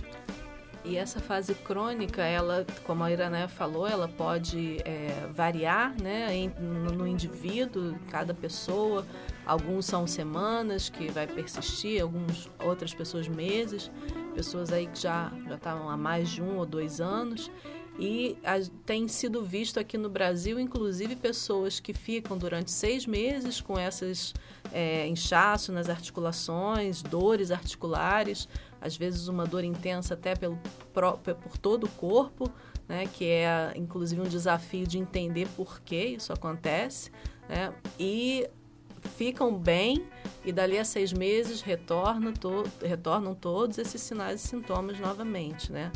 [0.98, 6.28] essa fase crônica, ela, como a Irané falou, ela pode é, variar né,
[6.60, 9.06] no indivíduo, cada pessoa.
[9.46, 13.90] Alguns são semanas que vai persistir, alguns outras pessoas meses,
[14.36, 17.50] pessoas aí que já já estavam há mais de um ou dois anos.
[18.00, 23.62] E a, tem sido visto aqui no Brasil, inclusive, pessoas que ficam durante seis meses
[23.62, 24.34] com esses
[24.72, 28.48] é, inchaço nas articulações, dores articulares,
[28.84, 30.60] às vezes uma dor intensa até pelo,
[30.92, 32.52] por todo o corpo,
[32.88, 37.10] né, que é inclusive um desafio de entender por que isso acontece,
[37.48, 38.46] né, e
[39.02, 40.06] ficam bem
[40.44, 45.92] e dali a seis meses retornam, to retornam todos esses sinais e sintomas novamente, né?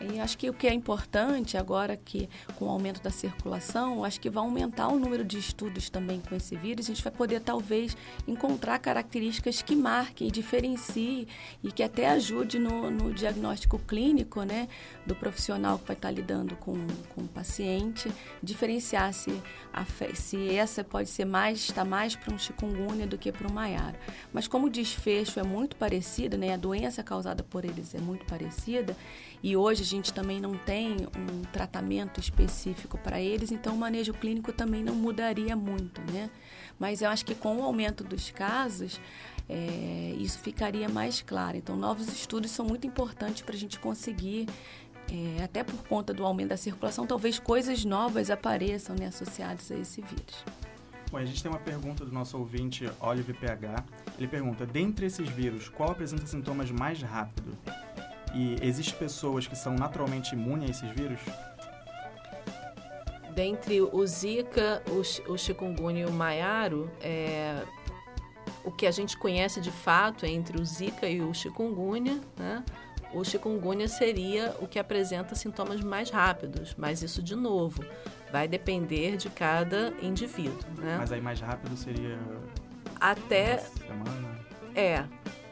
[0.00, 4.20] E acho que o que é importante agora que com o aumento da circulação, acho
[4.20, 6.86] que vai aumentar o número de estudos também com esse vírus.
[6.86, 11.26] A gente vai poder talvez encontrar características que marquem, diferenciem
[11.62, 14.68] e que até ajude no, no diagnóstico clínico, né,
[15.04, 16.74] do profissional que vai estar lidando com,
[17.14, 19.84] com o paciente, diferenciar se, a,
[20.14, 23.98] se essa pode ser mais está mais para um chikungunya do que para um maiara.
[24.32, 28.24] Mas como o desfecho é muito parecido, né, a doença causada por eles é muito
[28.26, 28.96] parecida
[29.42, 34.12] e hoje a gente também não tem um tratamento específico para eles, então o manejo
[34.12, 36.30] clínico também não mudaria muito, né?
[36.78, 39.00] Mas eu acho que com o aumento dos casos,
[39.48, 41.56] é, isso ficaria mais claro.
[41.56, 44.46] Então, novos estudos são muito importantes para a gente conseguir,
[45.10, 49.76] é, até por conta do aumento da circulação, talvez coisas novas apareçam né, associadas a
[49.76, 50.44] esse vírus.
[51.10, 53.82] Bom, a gente tem uma pergunta do nosso ouvinte, Olive PH.
[54.18, 57.56] Ele pergunta: dentre esses vírus, qual apresenta sintomas mais rápido?
[58.34, 61.20] E existem pessoas que são naturalmente imunes a esses vírus?
[63.34, 67.62] Dentre o Zika, o, o chikungunya e o maiaro, é,
[68.64, 72.64] o que a gente conhece de fato entre o Zika e o chikungunya, né?
[73.14, 77.82] O chikungunya seria o que apresenta sintomas mais rápidos, mas isso de novo
[78.30, 80.96] vai depender de cada indivíduo, né?
[80.98, 82.18] Mas aí mais rápido seria
[83.00, 84.38] até semana.
[84.74, 85.04] É,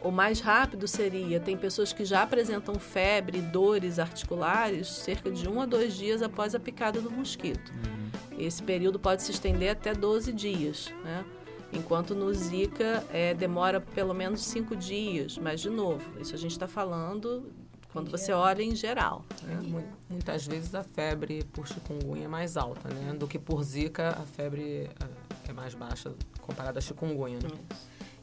[0.02, 5.60] o mais rápido seria, tem pessoas que já apresentam febre, dores articulares, cerca de um
[5.60, 7.72] a dois dias após a picada do mosquito.
[7.72, 8.38] Uhum.
[8.38, 11.24] Esse período pode se estender até 12 dias, né?
[11.72, 16.52] Enquanto no Zika é, demora pelo menos cinco dias, mas de novo, isso a gente
[16.52, 17.50] está falando
[17.92, 19.24] quando você olha em geral.
[19.42, 19.84] Né?
[20.08, 23.14] Muitas vezes a febre por chikungunya é mais alta, né?
[23.14, 27.38] Do que por Zika, a febre é, é mais baixa comparada a chikungunya.
[27.38, 27.58] Né?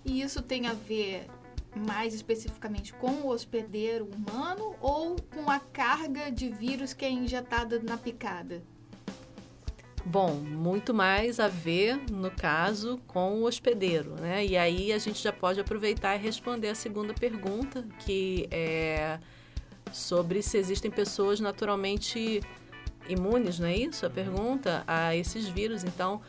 [0.06, 1.28] E isso tem a ver
[1.76, 7.80] mais especificamente com o hospedeiro humano ou com a carga de vírus que é injetada
[7.80, 8.62] na picada?
[10.06, 14.46] Bom, muito mais a ver, no caso, com o hospedeiro, né?
[14.46, 19.18] E aí a gente já pode aproveitar e responder a segunda pergunta, que é
[19.94, 22.42] sobre se existem pessoas naturalmente
[23.08, 24.06] imunes, não é isso?
[24.06, 25.86] A pergunta a esses vírus.
[25.86, 26.22] Então,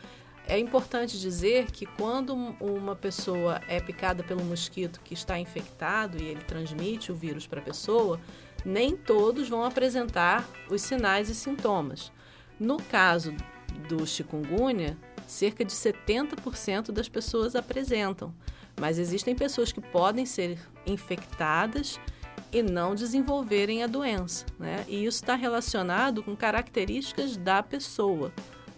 [0.47, 6.25] é importante dizer que quando uma pessoa é picada pelo mosquito que está infectado e
[6.27, 8.19] ele transmite o vírus para a pessoa,
[8.63, 12.11] nem todos vão apresentar os sinais e sintomas.
[12.59, 13.33] No caso
[13.87, 18.33] do chikungunya, cerca de 70% das pessoas apresentam,
[18.79, 21.99] mas existem pessoas que podem ser infectadas
[22.51, 24.85] e não desenvolverem a doença, né?
[24.87, 28.31] E isso está relacionado com características da pessoa,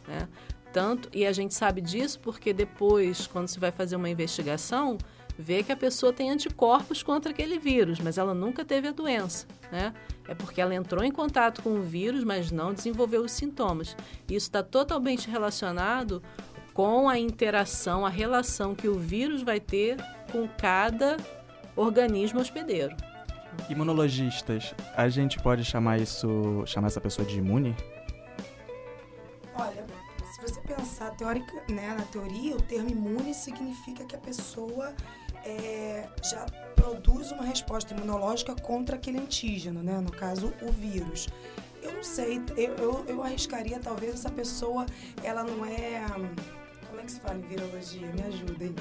[0.08, 0.28] né?
[0.74, 4.98] Tanto, e a gente sabe disso porque depois, quando se vai fazer uma investigação,
[5.38, 9.46] vê que a pessoa tem anticorpos contra aquele vírus, mas ela nunca teve a doença,
[9.72, 9.94] né?
[10.28, 13.96] É porque ela entrou em contato com o vírus, mas não desenvolveu os sintomas.
[14.28, 16.22] Isso está totalmente relacionado
[16.74, 19.98] com a interação, a relação que o vírus vai ter
[20.32, 21.18] com cada
[21.76, 22.96] organismo hospedeiro.
[23.70, 27.76] Imunologistas, a gente pode chamar isso, chamar essa pessoa de imune?
[30.98, 34.96] Pensar teórica, né, na teoria, o termo imune significa que a pessoa
[35.46, 36.44] é, já
[36.76, 40.00] produz uma resposta imunológica contra aquele antígeno, né?
[40.00, 41.30] No caso, o vírus.
[41.84, 44.88] Eu não sei, eu, eu, eu arriscaria talvez essa pessoa,
[45.24, 46.04] ela não é.
[46.88, 48.08] Como é que se fala em virologia?
[48.14, 48.76] Me ajudem.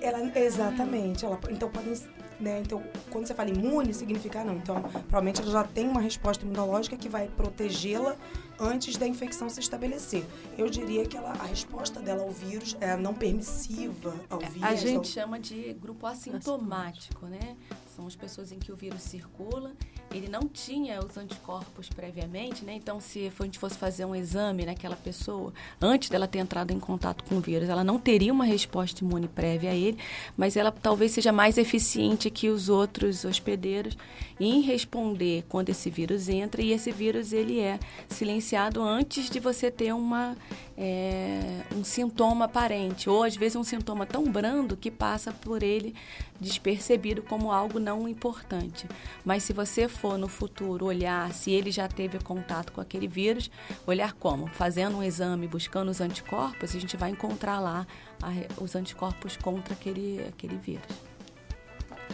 [0.00, 1.24] Ela, exatamente.
[1.24, 1.94] Ela, então podem
[2.40, 2.60] Né?
[2.60, 4.56] Então, quando você fala imune, significa não.
[4.56, 8.16] Então, provavelmente ela já tem uma resposta imunológica que vai protegê-la
[8.58, 10.24] antes da infecção se estabelecer.
[10.56, 14.62] Eu diria que ela, a resposta dela ao vírus é não permissiva ao vírus.
[14.62, 17.56] A gente chama de grupo assintomático, né?
[17.94, 19.72] São as pessoas em que o vírus circula
[20.14, 22.74] ele não tinha os anticorpos previamente, né?
[22.74, 26.78] Então, se a gente fosse fazer um exame naquela pessoa, antes dela ter entrado em
[26.78, 29.98] contato com o vírus, ela não teria uma resposta imune prévia a ele,
[30.36, 33.98] mas ela talvez seja mais eficiente que os outros hospedeiros
[34.38, 39.70] em responder quando esse vírus entra e esse vírus ele é silenciado antes de você
[39.70, 40.36] ter uma
[40.76, 45.94] é, um sintoma aparente ou às vezes um sintoma tão brando que passa por ele
[46.40, 48.86] despercebido como algo não importante.
[49.24, 53.50] Mas se você for no futuro olhar se ele já teve contato com aquele vírus,
[53.86, 54.46] olhar como?
[54.46, 57.86] Fazendo um exame, buscando os anticorpos, a gente vai encontrar lá
[58.22, 60.86] a, os anticorpos contra aquele, aquele vírus.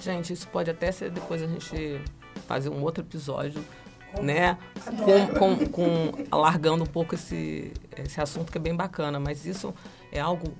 [0.00, 2.00] Gente, isso pode até ser depois a gente
[2.46, 3.62] fazer um outro episódio
[4.22, 4.58] né?
[4.84, 9.74] Com, com, com, alargando um pouco esse, esse assunto que é bem bacana, mas isso
[10.10, 10.52] é algo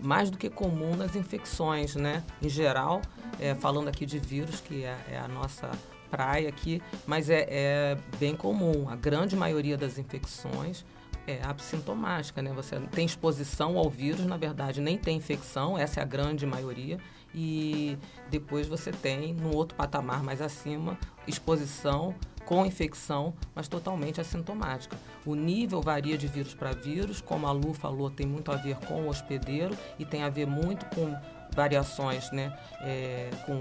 [0.00, 2.22] mais do que comum nas infecções, né?
[2.42, 3.00] Em geral,
[3.40, 5.70] é, falando aqui de vírus, que é, é a nossa
[6.10, 8.88] praia aqui, mas é, é, bem comum.
[8.88, 10.84] A grande maioria das infecções
[11.26, 12.52] é assintomática, né?
[12.54, 16.98] Você tem exposição ao vírus, na verdade, nem tem infecção, essa é a grande maioria.
[17.34, 17.98] E
[18.30, 22.14] depois você tem, no outro patamar mais acima, exposição
[22.46, 24.96] com infecção, mas totalmente assintomática.
[25.26, 28.76] O nível varia de vírus para vírus, como a Lu falou, tem muito a ver
[28.76, 31.14] com o hospedeiro e tem a ver muito com
[31.54, 33.60] variações, né, é, com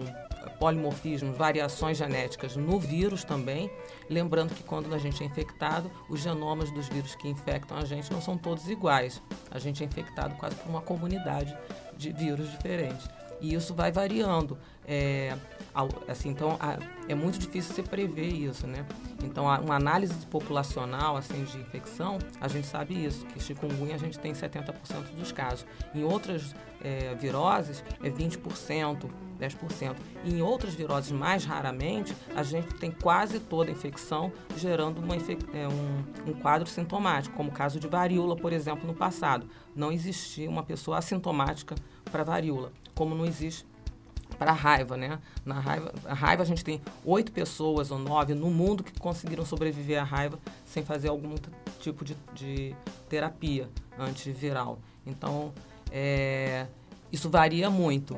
[0.60, 3.72] polimorfismos, variações genéticas no vírus também.
[4.10, 8.12] Lembrando que quando a gente é infectado, os genomas dos vírus que infectam a gente
[8.12, 9.22] não são todos iguais.
[9.52, 11.56] A gente é infectado quase por uma comunidade
[11.98, 13.08] de vírus diferentes.
[13.40, 14.58] E isso vai variando.
[14.86, 15.36] É,
[16.08, 16.58] assim, então
[17.08, 18.86] é muito difícil você prever isso, né?
[19.24, 24.18] Então, uma análise populacional assim de infecção, a gente sabe isso, que chikungunya a gente
[24.18, 24.74] tem 70%
[25.18, 25.66] dos casos.
[25.94, 29.10] Em outras é, viroses é 20%,
[29.40, 29.96] 10%.
[30.24, 35.16] E em outras viroses, mais raramente, a gente tem quase toda a infecção gerando uma,
[35.16, 39.48] é, um, um quadro sintomático, como o caso de varíola, por exemplo, no passado.
[39.76, 41.76] Não existia uma pessoa assintomática
[42.12, 43.66] para varíola, como não existe
[44.38, 45.20] para a raiva, né?
[45.46, 49.46] Na raiva, a raiva a gente tem oito pessoas ou nove no mundo que conseguiram
[49.46, 51.36] sobreviver à raiva sem fazer algum
[51.80, 52.76] tipo de, de
[53.10, 54.80] terapia antiviral.
[55.06, 55.54] Então,
[55.92, 56.68] é,
[57.12, 58.18] isso varia muito.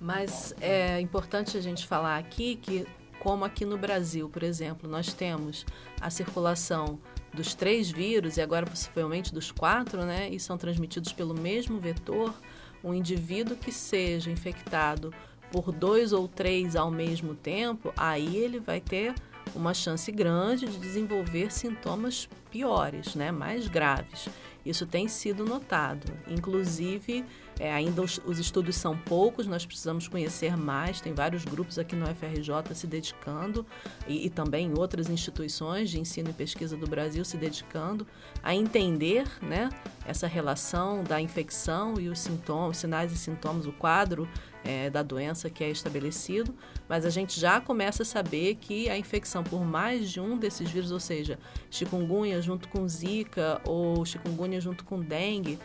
[0.00, 2.86] Mas é importante a gente falar aqui que,
[3.18, 5.66] como aqui no Brasil, por exemplo, nós temos
[6.00, 6.98] a circulação
[7.34, 10.28] dos três vírus e agora possivelmente dos quatro, né?
[10.30, 12.34] E são transmitidos pelo mesmo vetor
[12.82, 15.12] um indivíduo que seja infectado
[15.50, 19.14] por dois ou três ao mesmo tempo, aí ele vai ter
[19.54, 24.28] uma chance grande de desenvolver sintomas piores, né, mais graves.
[24.64, 26.12] Isso tem sido notado.
[26.28, 27.24] Inclusive,
[27.58, 31.00] é, ainda os, os, estudos são poucos, nós precisamos conhecer mais.
[31.00, 33.66] Tem vários grupos aqui no FRJ se dedicando
[34.06, 38.06] e, e também outras instituições de ensino e pesquisa do Brasil se dedicando
[38.42, 39.70] a entender né,
[40.06, 44.28] essa relação da infecção e os sintomas, sinais e sintomas, o quadro
[44.64, 46.54] é, da doença que é estabelecido,
[46.88, 50.70] mas a gente já começa a saber que a infecção por mais de um desses
[50.70, 51.38] vírus, ou seja,
[51.70, 55.58] chikungunya junto com zika ou chikungunya junto com dengue,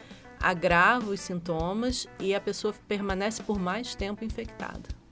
[0.43, 5.02] agrava os sintomas e a pessoa permanece por mais tempo infectada.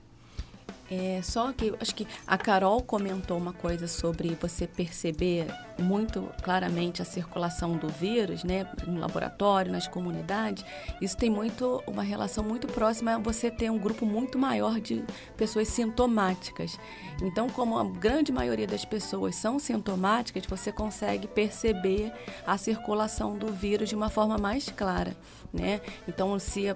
[0.94, 5.46] É, só que acho que a Carol comentou uma coisa sobre você perceber
[5.78, 10.62] muito claramente a circulação do vírus, né, no laboratório, nas comunidades.
[11.00, 15.02] Isso tem muito uma relação muito próxima a você ter um grupo muito maior de
[15.34, 16.78] pessoas sintomáticas.
[17.22, 22.12] Então, como a grande maioria das pessoas são sintomáticas, você consegue perceber
[22.46, 25.16] a circulação do vírus de uma forma mais clara,
[25.50, 25.80] né?
[26.06, 26.66] Então, se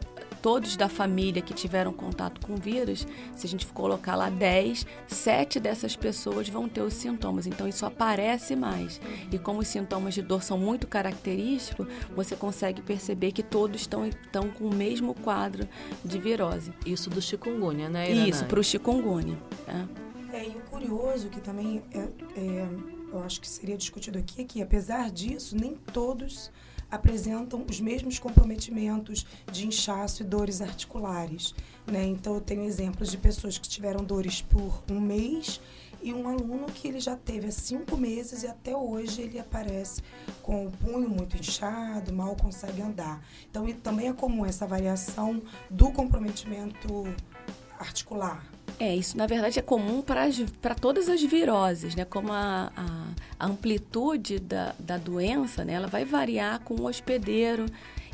[0.43, 4.87] todos da família que tiveram contato com o vírus, se a gente colocar lá 10,
[5.07, 7.47] 7 dessas pessoas vão ter os sintomas.
[7.47, 9.01] Então isso aparece mais.
[9.31, 14.07] E como os sintomas de dor são muito característicos, você consegue perceber que todos estão,
[14.07, 15.69] estão com o mesmo quadro
[16.05, 16.73] de virose.
[16.85, 18.11] Isso do chikungunya, né?
[18.11, 18.29] Irana?
[18.29, 19.37] Isso, para o chikungunya.
[19.67, 20.37] É.
[20.37, 21.99] é, e o curioso que também é,
[22.37, 22.69] é,
[23.13, 26.51] eu acho que seria discutido aqui é que, apesar disso, nem todos
[26.91, 31.55] apresentam os mesmos comprometimentos de inchaço e dores articulares.
[31.87, 32.05] Né?
[32.05, 35.61] Então, eu tenho exemplos de pessoas que tiveram dores por um mês
[36.03, 40.03] e um aluno que ele já teve há cinco meses e até hoje ele aparece
[40.43, 43.25] com o punho muito inchado, mal consegue andar.
[43.51, 47.05] Então, também é comum essa variação do comprometimento
[47.79, 48.56] articular?
[48.79, 52.05] É, isso na verdade é comum para todas as viroses, né?
[52.05, 53.07] Como a, a,
[53.39, 55.73] a amplitude da, da doença, né?
[55.75, 57.67] Ela vai variar com o hospedeiro.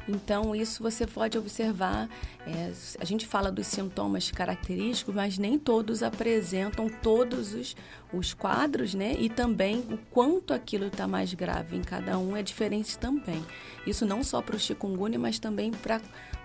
[0.09, 2.09] Então, isso você pode observar.
[2.47, 7.77] É, a gente fala dos sintomas característicos, mas nem todos apresentam todos os,
[8.13, 9.15] os quadros, né?
[9.19, 13.45] E também o quanto aquilo está mais grave em cada um é diferente também.
[13.87, 16.01] Isso não só para o chikungunya, mas também para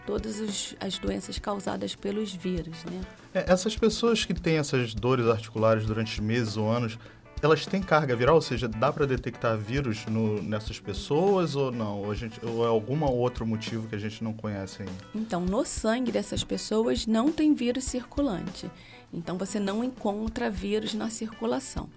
[0.07, 3.01] todas os, as doenças causadas pelos vírus, né?
[3.33, 6.97] É, essas pessoas que têm essas dores articulares durante meses ou anos,
[7.41, 8.35] elas têm carga viral?
[8.35, 12.03] Ou seja, dá para detectar vírus no, nessas pessoas ou não?
[12.03, 14.93] Ou, gente, ou é algum outro motivo que a gente não conhece ainda?
[15.13, 18.71] Então, no sangue dessas pessoas não tem vírus circulante.
[19.13, 21.89] Então, você não encontra vírus na circulação.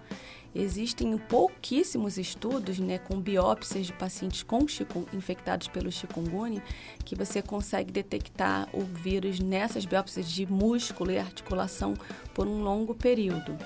[0.53, 6.61] Existem pouquíssimos estudos né, com biópsias de pacientes com chikungunya, infectados pelo chikungunya
[7.05, 11.93] que você consegue detectar o vírus nessas biópsias de músculo e articulação
[12.33, 13.57] por um longo período.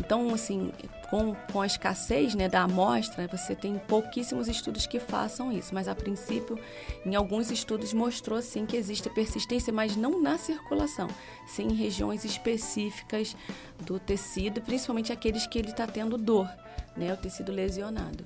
[0.00, 0.72] Então, assim,
[1.10, 5.88] com, com a escassez né, da amostra, você tem pouquíssimos estudos que façam isso, mas
[5.88, 6.58] a princípio,
[7.04, 11.08] em alguns estudos mostrou sim que existe persistência, mas não na circulação,
[11.46, 13.36] sim em regiões específicas
[13.84, 16.48] do tecido, principalmente aqueles que ele está tendo dor,
[16.96, 18.24] né, o tecido lesionado.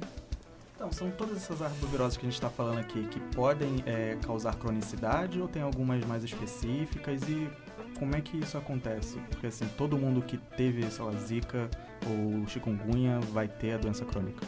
[0.77, 4.55] Então, são todas essas arboviroses que a gente está falando aqui que podem é, causar
[4.57, 7.49] cronicidade ou tem algumas mais específicas e
[7.99, 9.19] como é que isso acontece?
[9.31, 11.71] Porque assim, todo mundo que teve, sei lá, zika
[12.07, 14.47] ou chikungunya vai ter a doença crônica.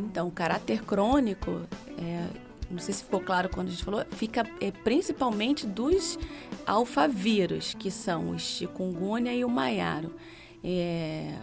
[0.00, 1.62] Então, o caráter crônico,
[1.98, 2.26] é,
[2.70, 6.18] não sei se ficou claro quando a gente falou, fica é, principalmente dos
[6.66, 10.14] alfavírus, que são o chikungunya e o maiaro.
[10.62, 11.38] É,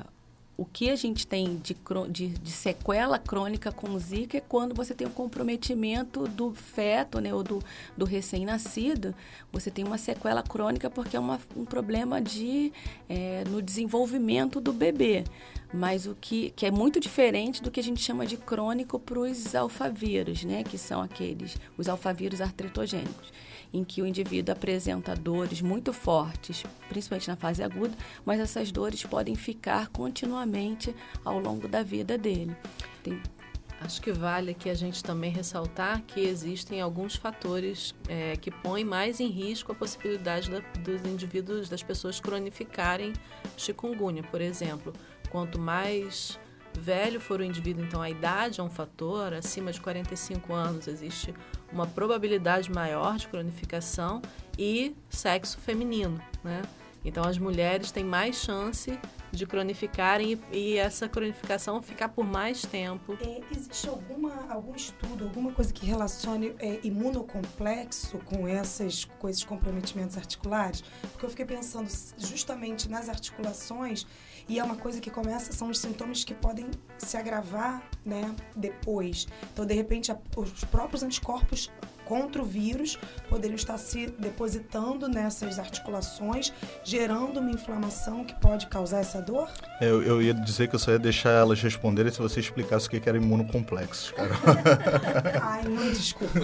[0.62, 1.76] o que a gente tem de,
[2.12, 7.34] de, de, sequela crônica com Zika é quando você tem um comprometimento do feto, né,
[7.34, 7.58] ou do,
[7.98, 9.16] do recém-nascido,
[9.52, 12.72] você tem uma sequela crônica porque é uma, um problema de,
[13.10, 15.24] é, no desenvolvimento do bebê.
[15.74, 19.18] Mas o que, que é muito diferente do que a gente chama de crônico para
[19.18, 23.32] os alfavírus, né, que são aqueles, os alfavírus artritogênicos
[23.74, 27.96] em que o indivíduo apresenta dores muito fortes, principalmente na fase aguda,
[28.26, 30.94] mas essas dores podem ficar continuamente
[31.24, 32.56] ao longo da vida dele.
[33.04, 33.22] Tem...
[33.80, 38.86] Acho que vale aqui a gente também ressaltar que existem alguns fatores é, que põem
[38.86, 43.12] mais em risco a possibilidade da, dos indivíduos, das pessoas cronificarem
[43.58, 44.22] chikungunya.
[44.22, 44.94] Por exemplo,
[45.32, 46.40] quanto mais
[46.80, 51.34] velho for o indivíduo, então a idade é um fator, acima de 45 anos existe
[51.72, 54.22] uma probabilidade maior de cronificação
[54.58, 56.62] e sexo feminino, né?
[57.04, 58.98] Então as mulheres têm mais chance
[59.32, 63.18] de cronificarem e, e essa cronificação ficar por mais tempo.
[63.22, 70.18] É, existe alguma, algum estudo, alguma coisa que relacione é, imunocomplexo com, essas, com comprometimentos
[70.18, 70.84] articulares?
[71.12, 74.06] Porque eu fiquei pensando justamente nas articulações
[74.48, 76.68] e é uma coisa que começa, são os sintomas que podem
[76.98, 79.28] se agravar né, depois.
[79.54, 81.72] Então, de repente, a, os próprios anticorpos
[82.12, 86.52] contra o vírus poderiam estar se depositando nessas articulações,
[86.84, 89.50] gerando uma inflamação que pode causar essa dor?
[89.80, 92.90] Eu, eu ia dizer que eu só ia deixar elas responderem se você explicasse o
[92.90, 94.32] que era imunocomplexos, cara.
[95.42, 96.38] Ai, não, desculpa.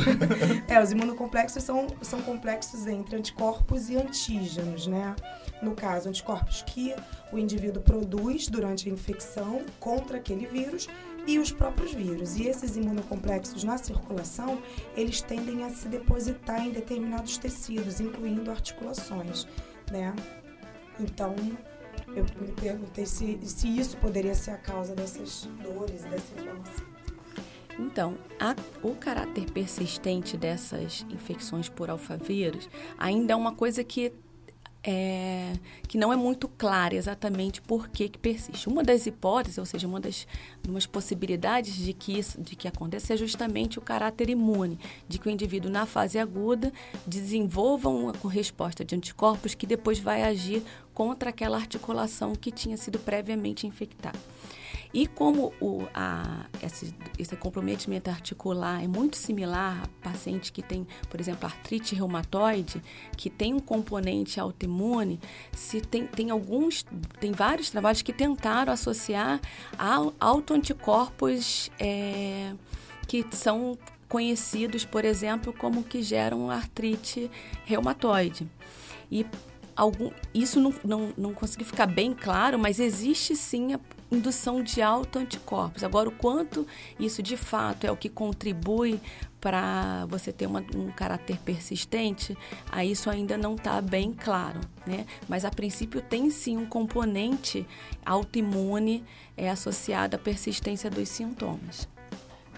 [0.69, 5.13] É, os imunocomplexos são, são complexos entre anticorpos e antígenos, né?
[5.61, 6.93] No caso, anticorpos que
[7.31, 10.87] o indivíduo produz durante a infecção contra aquele vírus
[11.25, 12.37] e os próprios vírus.
[12.37, 14.61] E esses imunocomplexos na circulação,
[14.95, 19.47] eles tendem a se depositar em determinados tecidos, incluindo articulações,
[19.91, 20.15] né?
[20.99, 21.35] Então,
[22.15, 26.85] eu me perguntei se, se isso poderia ser a causa dessas dores, dessa inflamação.
[27.79, 34.11] Então, a, o caráter persistente dessas infecções por alfavírus ainda é uma coisa que
[34.83, 35.53] é,
[35.87, 38.69] que não é muito clara exatamente por que, que persiste.
[38.69, 40.27] Uma das hipóteses, ou seja, uma das
[40.67, 45.27] umas possibilidades de que isso, de que aconteça é justamente o caráter imune, de que
[45.27, 46.71] o indivíduo na fase aguda
[47.05, 50.63] desenvolva uma resposta de anticorpos que depois vai agir
[50.93, 54.19] contra aquela articulação que tinha sido previamente infectada.
[54.93, 60.87] E como o, a, esse, esse comprometimento articular é muito similar a paciente que tem,
[61.09, 62.81] por exemplo, artrite reumatoide,
[63.15, 65.19] que tem um componente autoimune,
[65.51, 66.85] se tem, tem alguns,
[67.19, 69.41] tem vários trabalhos que tentaram associar
[69.77, 72.53] a autoanticorpos é,
[73.07, 73.77] que são
[74.07, 77.29] conhecidos, por exemplo, como que geram artrite
[77.65, 78.49] reumatoide.
[79.11, 79.25] E
[79.75, 83.79] algum, isso não, não, não consegui ficar bem claro, mas existe sim a
[84.11, 85.83] indução de autoanticorpos.
[85.83, 86.65] Agora, o quanto
[86.99, 88.99] isso de fato é o que contribui
[89.39, 92.37] para você ter uma, um caráter persistente,
[92.71, 95.05] a isso ainda não está bem claro, né?
[95.27, 97.65] Mas a princípio tem sim um componente
[98.05, 99.03] autoimune
[99.35, 101.87] é, associado à persistência dos sintomas.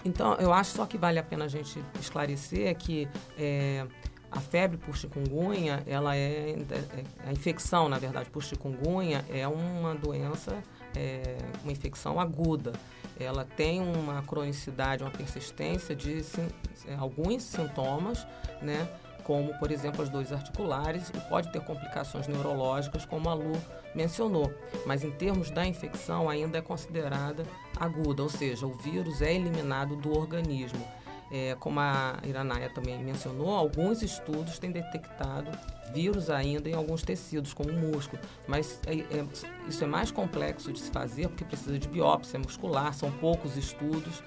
[0.04, 3.06] Então, eu acho só que vale a pena a gente esclarecer que
[3.38, 3.86] é,
[4.30, 9.94] a febre por chikungunya, ela é, é, a infecção, na verdade, por chikungunya é uma
[9.94, 10.62] doença,
[10.94, 12.72] é, uma infecção aguda.
[13.18, 16.48] Ela tem uma cronicidade, uma persistência de sim,
[16.88, 18.26] é, alguns sintomas,
[18.62, 18.88] né?
[19.30, 23.52] como, por exemplo, as dores articulares e pode ter complicações neurológicas, como a Lu
[23.94, 24.52] mencionou.
[24.84, 27.44] Mas em termos da infecção, ainda é considerada
[27.78, 30.84] aguda, ou seja, o vírus é eliminado do organismo.
[31.32, 35.50] É, como a Iranaia também mencionou, alguns estudos têm detectado
[35.92, 39.26] vírus ainda em alguns tecidos, como o músculo, mas é, é,
[39.68, 44.22] isso é mais complexo de se fazer porque precisa de biópsia muscular, são poucos estudos.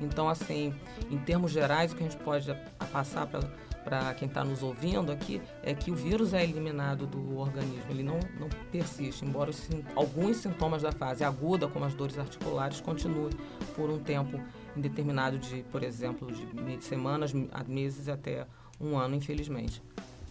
[0.00, 0.72] Então, assim,
[1.10, 2.54] em termos gerais, o que a gente pode
[2.92, 7.82] passar para quem está nos ouvindo aqui é que o vírus é eliminado do organismo,
[7.90, 12.80] ele não, não persiste, embora os, alguns sintomas da fase aguda, como as dores articulares,
[12.80, 13.32] continuem
[13.74, 14.40] por um tempo
[14.76, 17.32] indeterminado de, por exemplo, de semanas,
[17.66, 18.46] meses até
[18.80, 19.82] um ano, infelizmente.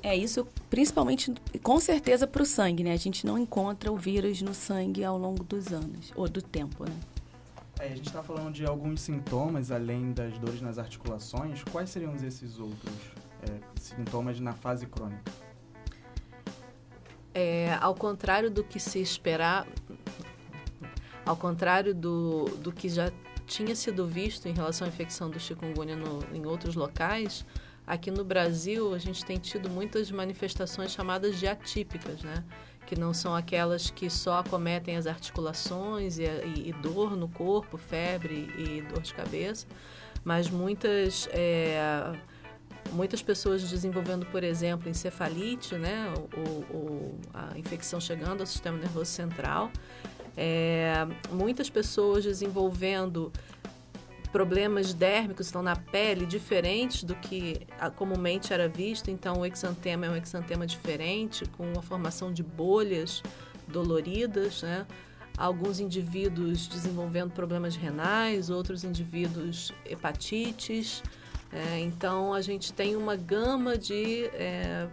[0.01, 1.33] É isso, principalmente,
[1.63, 2.93] com certeza, para o sangue, né?
[2.93, 6.85] A gente não encontra o vírus no sangue ao longo dos anos, ou do tempo,
[6.85, 6.95] né?
[7.79, 11.63] É, a gente está falando de alguns sintomas, além das dores nas articulações.
[11.63, 12.93] Quais seriam esses outros
[13.43, 15.31] é, sintomas na fase crônica?
[17.33, 19.67] É, ao contrário do que se esperar,
[21.23, 23.11] ao contrário do, do que já
[23.47, 27.45] tinha sido visto em relação à infecção do chikungunya no, em outros locais,
[27.85, 32.43] aqui no Brasil a gente tem tido muitas manifestações chamadas de atípicas, né?
[32.85, 37.77] que não são aquelas que só acometem as articulações e, e, e dor no corpo,
[37.77, 39.67] febre e dor de cabeça,
[40.23, 42.13] mas muitas é,
[42.91, 46.13] muitas pessoas desenvolvendo, por exemplo, encefalite, né,
[46.73, 49.71] ou, a infecção chegando ao sistema nervoso central,
[50.37, 53.33] é, muitas pessoas desenvolvendo
[54.31, 57.65] problemas dérmicos estão na pele diferentes do que
[57.95, 59.09] comumente era visto.
[59.09, 63.23] Então, o exantema é um exantema diferente, com a formação de bolhas
[63.67, 64.85] doloridas, né?
[65.35, 71.03] Alguns indivíduos desenvolvendo problemas renais, outros indivíduos hepatites.
[71.51, 74.87] É, então, a gente tem uma gama de é,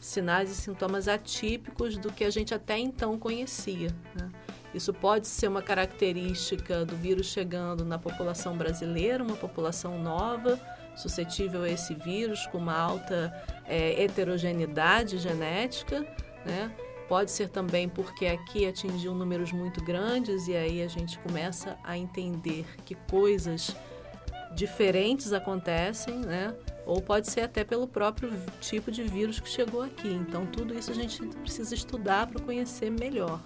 [0.00, 3.94] sinais e sintomas atípicos do que a gente até então conhecia.
[4.18, 4.30] Né?
[4.74, 10.58] Isso pode ser uma característica do vírus chegando na população brasileira, uma população nova,
[10.96, 13.32] suscetível a esse vírus, com uma alta
[13.66, 16.06] é, heterogeneidade genética,
[16.44, 16.70] né?
[17.08, 21.98] Pode ser também porque aqui atingiu números muito grandes e aí a gente começa a
[21.98, 23.76] entender que coisas
[24.54, 26.54] diferentes acontecem, né?
[26.86, 30.08] Ou pode ser até pelo próprio tipo de vírus que chegou aqui.
[30.08, 33.40] Então, tudo isso a gente precisa estudar para conhecer melhor.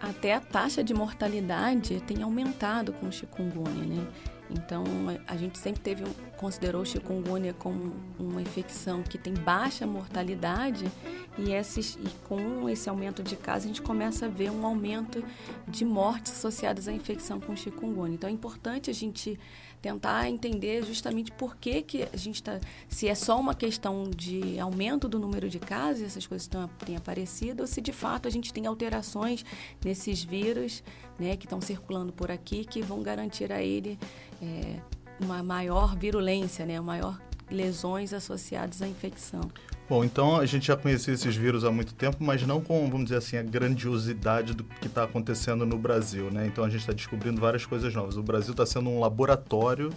[0.00, 4.06] Até a taxa de mortalidade tem aumentado com o chikungunya, né?
[4.50, 4.82] Então,
[5.28, 6.04] a gente sempre teve,
[6.36, 10.90] considerou o chikungunya como uma infecção que tem baixa mortalidade
[11.38, 15.22] e, esses, e com esse aumento de casos a gente começa a ver um aumento
[15.68, 18.14] de mortes associadas à infecção com chikungunya.
[18.14, 19.38] Então, é importante a gente
[19.80, 22.60] tentar entender justamente por que, que a gente está.
[22.88, 26.96] Se é só uma questão de aumento do número de casos, essas coisas tão, têm
[26.96, 29.44] aparecido, ou se de fato a gente tem alterações
[29.84, 30.82] nesses vírus
[31.18, 33.98] né, que estão circulando por aqui que vão garantir a ele
[34.42, 34.76] é,
[35.20, 37.18] uma maior virulência, né, maior
[37.50, 39.42] lesões associadas à infecção.
[39.88, 43.06] Bom, então a gente já conhecia esses vírus há muito tempo, mas não com, vamos
[43.06, 46.46] dizer assim, a grandiosidade do que está acontecendo no Brasil, né?
[46.46, 48.16] Então a gente está descobrindo várias coisas novas.
[48.16, 49.90] O Brasil está sendo um laboratório,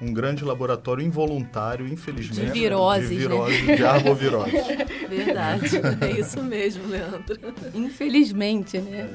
[0.00, 2.46] um grande laboratório involuntário, infelizmente.
[2.46, 3.76] De viroses, de, virose, né?
[3.76, 4.50] de arbovirose.
[5.08, 7.38] Verdade, é isso mesmo, Leandro.
[7.72, 9.08] Infelizmente, né?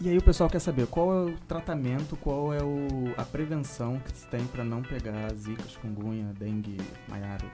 [0.00, 3.98] E aí o pessoal quer saber qual é o tratamento, qual é o, a prevenção
[3.98, 6.76] que se tem para não pegar zika, chikungunya, dengue,
[7.08, 7.50] maiaro.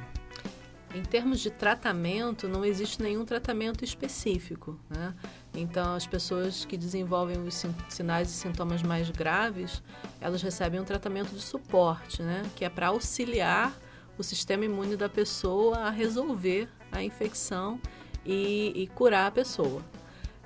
[0.94, 4.78] Em termos de tratamento, não existe nenhum tratamento específico.
[4.90, 5.14] Né?
[5.54, 9.82] Então, as pessoas que desenvolvem os sinais e sintomas mais graves,
[10.20, 12.42] elas recebem um tratamento de suporte, né?
[12.54, 13.74] que é para auxiliar
[14.18, 17.80] o sistema imune da pessoa a resolver a infecção
[18.24, 19.82] e, e curar a pessoa.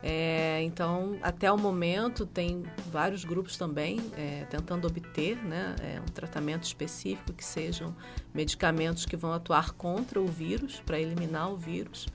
[0.03, 6.05] É, então, até o momento, tem vários grupos também é, tentando obter né, é, um
[6.13, 7.95] tratamento específico que sejam
[8.33, 12.07] medicamentos que vão atuar contra o vírus, para eliminar o vírus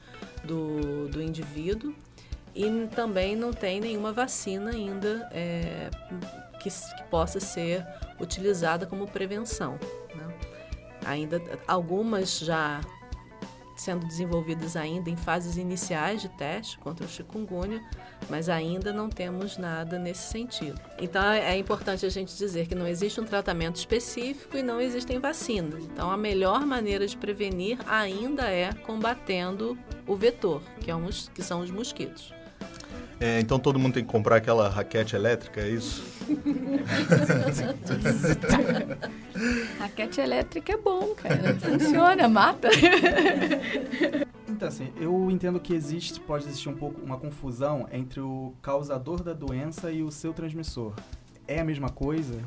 [0.44, 1.94] do, do indivíduo.
[2.56, 5.90] e também não tem nenhuma vacina ainda é,
[6.60, 7.86] que, que, possa ser
[8.20, 9.78] utilizada como prevenção.
[10.16, 10.38] Né?
[11.06, 12.80] Ainda algumas já
[13.76, 17.82] sendo desenvolvidas ainda em fases iniciais de teste contra o chikungunya,
[18.30, 20.80] mas ainda não temos nada nesse sentido.
[21.00, 25.20] Então é importante a gente dizer que não existe um tratamento específico e não existem
[25.20, 25.84] vacinas.
[25.86, 31.42] Então a melhor maneira de prevenir ainda é combatendo o vetor, que, é um, que
[31.42, 32.34] são os mosquitos.
[33.20, 36.04] É, então todo mundo tem que comprar aquela raquete elétrica, é isso?
[39.80, 41.56] Raquete elétrica é bom, cara.
[41.60, 42.70] Funciona, mata.
[44.48, 49.24] Então, assim, eu entendo que existe, pode existir um pouco uma confusão entre o causador
[49.24, 50.94] da doença e o seu transmissor.
[51.48, 52.40] É a mesma coisa?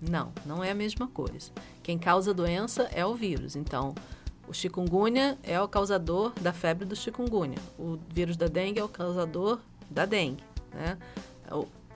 [0.00, 1.52] Não, não é a mesma coisa.
[1.82, 3.54] Quem causa a doença é o vírus.
[3.54, 3.94] Então,
[4.48, 7.58] o chikungunya é o causador da febre do chikungunya.
[7.78, 10.42] O vírus da dengue é o causador da dengue.
[10.74, 10.98] Né?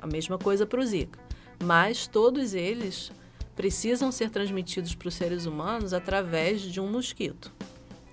[0.06, 1.18] A mesma coisa para o Zika.
[1.64, 3.10] Mas todos eles
[3.56, 7.52] precisam ser transmitidos para os seres humanos através de um mosquito.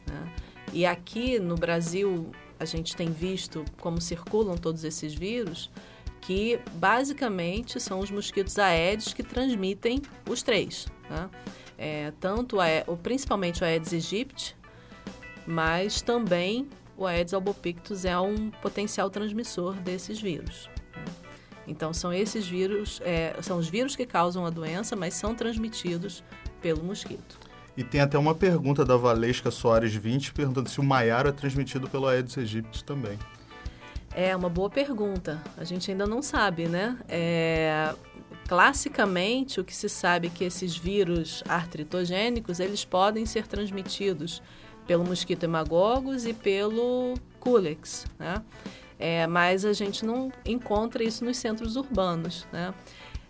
[0.07, 0.33] Né?
[0.73, 5.69] E aqui no Brasil, a gente tem visto como circulam todos esses vírus,
[6.19, 10.87] que basicamente são os mosquitos aedes que transmitem os três.
[11.07, 11.29] Né?
[11.77, 12.65] É, tanto a,
[13.03, 14.55] principalmente o Aedes aegypti,
[15.45, 16.67] mas também
[16.97, 20.72] o Aedes albopictus é um potencial transmissor desses vírus.
[21.67, 26.23] Então são esses vírus, é, são os vírus que causam a doença, mas são transmitidos
[26.61, 27.39] pelo mosquito.
[27.75, 31.89] E tem até uma pergunta da Valesca Soares 20 perguntando se o maiaro é transmitido
[31.89, 33.17] pelo Aedes aegypti também.
[34.15, 35.41] É uma boa pergunta.
[35.57, 36.99] A gente ainda não sabe, né?
[37.09, 37.95] É,
[38.47, 44.41] classicamente, o que se sabe é que esses vírus artritogênicos eles podem ser transmitidos
[44.85, 48.41] pelo mosquito hemagogos e pelo culex, né?
[48.99, 52.73] É, mas a gente não encontra isso nos centros urbanos, né?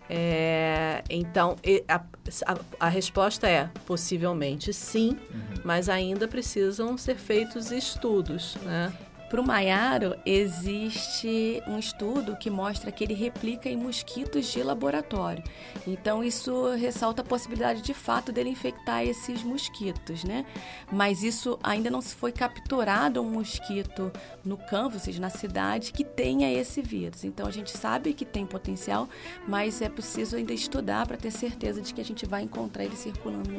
[0.08, 1.56] É, então,
[1.88, 5.62] a, a, a, resposta é possivelmente sim, uhum.
[5.64, 8.92] mas ainda precisam ser feitos estudos, né?
[9.34, 15.42] Para o Maiaro, existe um estudo que mostra que ele replica em mosquitos de laboratório.
[15.88, 20.46] Então, isso ressalta a possibilidade de fato dele infectar esses mosquitos, né?
[20.92, 24.12] Mas isso ainda não se foi capturado um mosquito
[24.44, 27.24] no campo, ou seja, na cidade, que tenha esse vírus.
[27.24, 29.08] Então, a gente sabe que tem potencial,
[29.48, 32.94] mas é preciso ainda estudar para ter certeza de que a gente vai encontrar ele
[32.94, 33.50] circulando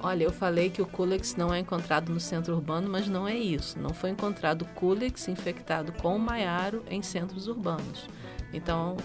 [0.00, 3.36] Olha, eu falei que o Culex não é encontrado no centro urbano, mas não é
[3.36, 3.78] isso.
[3.78, 8.06] Não foi encontrado Culex infectado com maiaro em centros urbanos.
[8.52, 8.96] Então,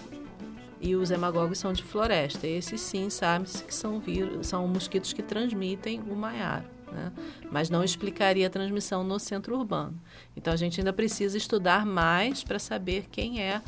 [0.80, 2.46] e os hemagogos são de floresta.
[2.46, 6.66] Esses sim, sabe-se que são, vírus, são mosquitos que transmitem o maiaro.
[6.92, 7.12] Né?
[7.50, 10.00] Mas não explicaria a transmissão no centro urbano.
[10.36, 13.60] Então, a gente ainda precisa estudar mais para saber quem é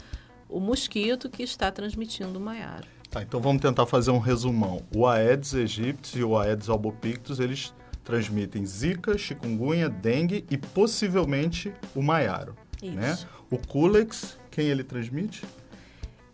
[0.48, 2.95] o mosquito que está transmitindo o maiaro.
[3.16, 4.82] Tá, então vamos tentar fazer um resumão.
[4.94, 7.72] O Aedes aegypti e o Aedes albopictus, eles
[8.04, 12.54] transmitem zika, chikungunya, dengue e possivelmente o maiaro.
[12.82, 12.94] Isso.
[12.94, 13.18] Né?
[13.50, 15.46] O culex, quem ele transmite?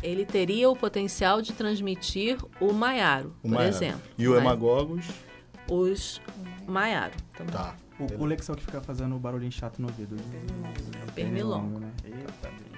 [0.02, 3.76] Ele teria o potencial de transmitir o maiaro, o por maiaro.
[3.76, 4.02] exemplo.
[4.18, 5.06] E o hemagogos?
[5.70, 6.20] Os
[6.66, 7.52] maiaro também.
[7.54, 7.76] Tá.
[8.00, 10.16] O culex é o que fica fazendo o barulhinho chato no ouvido.
[10.16, 11.12] Pernilongo.
[11.14, 11.92] Pernilongo, né?
[12.04, 12.71] Eita,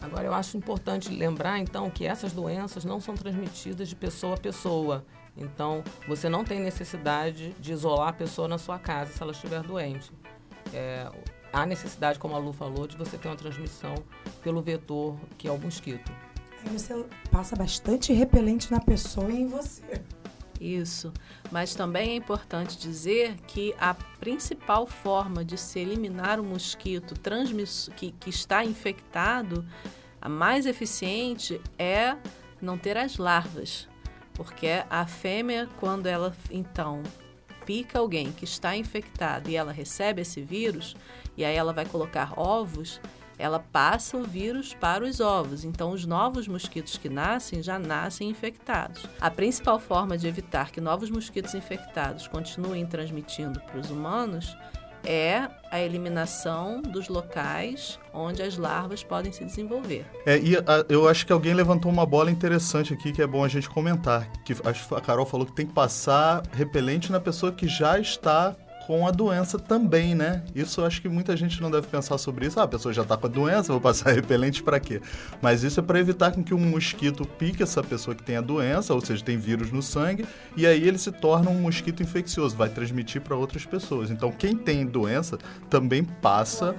[0.00, 4.38] Agora, eu acho importante lembrar, então, que essas doenças não são transmitidas de pessoa a
[4.38, 5.04] pessoa.
[5.36, 9.62] Então, você não tem necessidade de isolar a pessoa na sua casa se ela estiver
[9.62, 10.10] doente.
[10.72, 11.06] É,
[11.52, 13.94] há necessidade, como a Lu falou, de você ter uma transmissão
[14.42, 16.10] pelo vetor que é o mosquito.
[16.64, 20.02] Aí você passa bastante repelente na pessoa e em você.
[20.60, 21.10] Isso.
[21.50, 27.14] Mas também é importante dizer que a principal forma de se eliminar o mosquito
[27.96, 29.64] que, que está infectado,
[30.20, 32.14] a mais eficiente é
[32.60, 33.88] não ter as larvas.
[34.34, 37.02] Porque a fêmea, quando ela então
[37.64, 40.94] pica alguém que está infectado e ela recebe esse vírus,
[41.36, 43.00] e aí ela vai colocar ovos,
[43.40, 45.64] ela passa o vírus para os ovos.
[45.64, 49.04] Então, os novos mosquitos que nascem já nascem infectados.
[49.20, 54.56] A principal forma de evitar que novos mosquitos infectados continuem transmitindo para os humanos
[55.04, 60.04] é a eliminação dos locais onde as larvas podem se desenvolver.
[60.26, 63.44] É, e a, eu acho que alguém levantou uma bola interessante aqui que é bom
[63.44, 64.30] a gente comentar.
[64.44, 68.54] Que a Carol falou que tem que passar repelente na pessoa que já está
[68.90, 70.42] com a doença também, né?
[70.52, 72.58] Isso eu acho que muita gente não deve pensar sobre isso.
[72.58, 75.00] Ah, a pessoa já está com a doença, vou passar repelente para quê?
[75.40, 78.92] Mas isso é para evitar que um mosquito pique essa pessoa que tem a doença,
[78.92, 80.26] ou seja, tem vírus no sangue,
[80.56, 84.10] e aí ele se torna um mosquito infeccioso, vai transmitir para outras pessoas.
[84.10, 85.38] Então, quem tem doença
[85.68, 86.74] também passa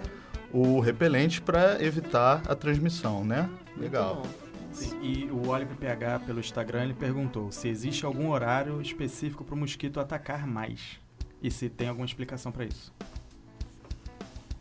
[0.52, 3.50] o repelente para evitar a transmissão, né?
[3.78, 4.24] Legal.
[4.74, 9.56] Sim, e o Oliver PH pelo Instagram ele perguntou se existe algum horário específico para
[9.56, 11.00] o mosquito atacar mais
[11.42, 12.94] e se tem alguma explicação para isso.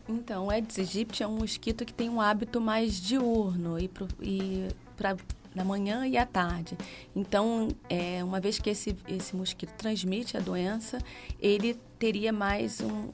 [0.09, 3.89] Então, o Aedes aegypti é um mosquito que tem um hábito mais diurno e,
[4.97, 5.16] para
[5.55, 6.76] na manhã e à tarde.
[7.14, 10.99] Então, é, uma vez que esse, esse mosquito transmite a doença,
[11.41, 13.11] ele teria mais um.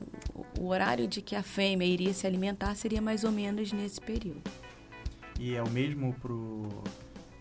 [0.59, 4.51] O horário de que a fêmea iria se alimentar seria mais ou menos nesse período.
[5.39, 6.83] E é o mesmo pro,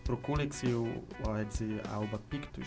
[0.04, 0.84] pro Culex e o,
[1.24, 1.60] o Aedes
[1.90, 2.66] albopictus?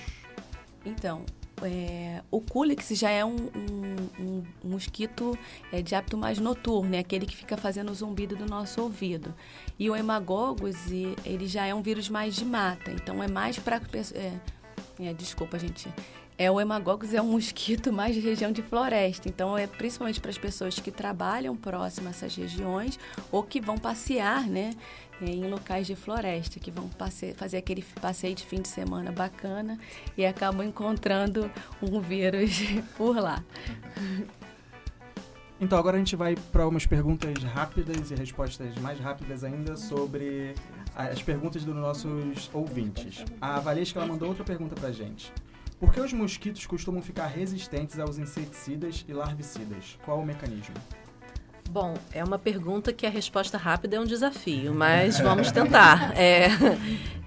[0.85, 1.23] Então,
[1.63, 5.37] é, o Culex já é um, um, um, mosquito
[5.71, 9.33] é, de hábito mais noturno, é aquele que fica fazendo zumbido do nosso ouvido.
[9.77, 10.75] E o hemagogos,
[11.25, 13.81] ele já é um vírus mais de mata, então é mais para...
[14.13, 14.33] É,
[14.99, 15.87] é, desculpa, gente.
[16.37, 20.31] É, o hemagogos é um mosquito mais de região de floresta, então é principalmente para
[20.31, 22.97] as pessoas que trabalham próximo a essas regiões
[23.29, 24.71] ou que vão passear, né,
[25.21, 29.77] em locais de floresta, que vão passe fazer aquele passeio de fim de semana bacana
[30.17, 31.51] e acabam encontrando
[31.81, 32.61] um vírus
[32.97, 33.43] por lá.
[35.61, 40.55] Então agora a gente vai para umas perguntas rápidas e respostas mais rápidas ainda sobre
[40.95, 43.25] as perguntas dos nossos ouvintes.
[43.41, 45.33] A Valesca ela mandou outra pergunta para gente.
[45.77, 49.97] Por que os mosquitos costumam ficar resistentes aos inseticidas e larvicidas?
[50.03, 50.75] Qual o mecanismo?
[51.71, 56.17] Bom, é uma pergunta que a resposta rápida é um desafio, mas vamos tentar.
[56.17, 56.47] É,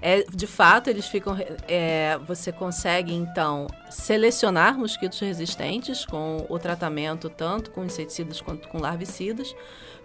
[0.02, 1.36] é de fato, eles ficam.
[1.68, 8.78] É, você consegue então selecionar mosquitos resistentes com o tratamento tanto com inseticidas quanto com
[8.78, 9.54] larvicidas,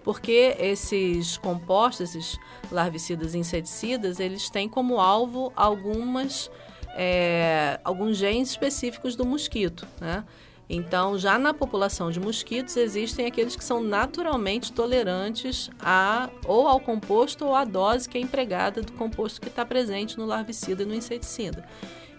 [0.03, 2.39] porque esses compostos, esses
[2.71, 6.51] larvicidas e inseticidas, eles têm como alvo algumas
[6.95, 10.23] é, alguns genes específicos do mosquito, né?
[10.69, 16.79] Então, já na população de mosquitos, existem aqueles que são naturalmente tolerantes a ou ao
[16.79, 20.85] composto ou à dose que é empregada do composto que está presente no larvicida e
[20.85, 21.65] no inseticida.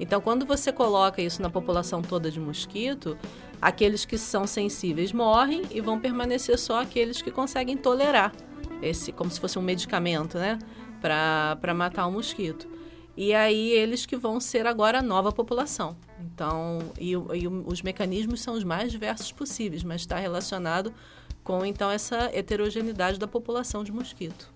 [0.01, 3.19] Então, quando você coloca isso na população toda de mosquito,
[3.61, 8.33] aqueles que são sensíveis morrem e vão permanecer só aqueles que conseguem tolerar
[8.81, 10.59] esse, como se fosse um medicamento, né,
[11.03, 12.67] para matar o mosquito.
[13.15, 15.97] E aí eles que vão ser agora a nova população.
[16.21, 20.93] Então, e, e os mecanismos são os mais diversos possíveis, mas está relacionado
[21.45, 24.53] com então essa heterogeneidade da população de mosquito.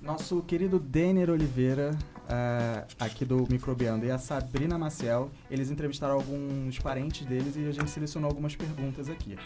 [0.00, 1.90] Nosso querido Denner Oliveira,
[2.24, 7.72] uh, aqui do Microbiando, e a Sabrina Maciel, eles entrevistaram alguns parentes deles e a
[7.72, 9.36] gente selecionou algumas perguntas aqui.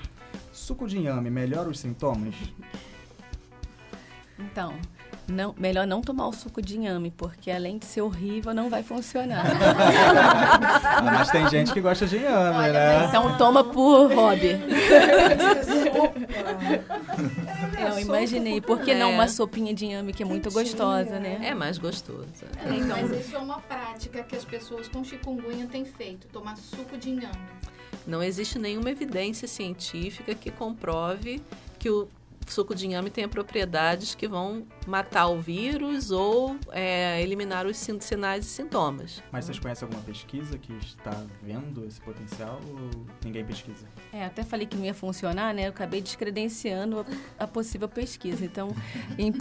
[0.53, 2.35] Suco de inhame melhora os sintomas?
[4.39, 4.79] Então,
[5.27, 8.83] não, melhor não tomar o suco de inhame, porque além de ser horrível, não vai
[8.83, 9.45] funcionar.
[11.05, 13.07] Mas tem gente que gosta de inhame, Olha, né?
[13.07, 14.61] Então toma por hobby.
[17.79, 18.61] Eu imaginei.
[18.61, 18.99] Por que é.
[18.99, 21.41] não uma sopinha de inhame que é muito gostosa, né?
[21.43, 22.47] É mais gostosa.
[22.65, 22.97] É, então...
[23.01, 27.11] Mas isso é uma prática que as pessoas com chikungunya têm feito, tomar suco de
[27.11, 27.39] inhame.
[28.07, 31.41] Não existe nenhuma evidência científica que comprove
[31.79, 32.09] que o
[32.47, 38.47] suco de inhame tem propriedades que vão matar o vírus ou é, eliminar os sinais
[38.47, 39.23] e sintomas.
[39.31, 43.87] Mas vocês conhecem alguma pesquisa que está vendo esse potencial ou ninguém pesquisa?
[44.13, 45.67] É, até falei que não ia funcionar, né?
[45.67, 47.01] Eu acabei descredenciando
[47.39, 48.45] a, a possível pesquisa.
[48.45, 48.69] Então,
[49.19, 49.33] em,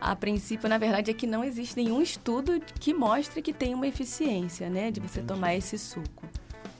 [0.00, 3.86] a princípio, na verdade, é que não existe nenhum estudo que mostre que tem uma
[3.86, 4.90] eficiência, né?
[4.90, 5.34] De você Entendi.
[5.34, 6.26] tomar esse suco.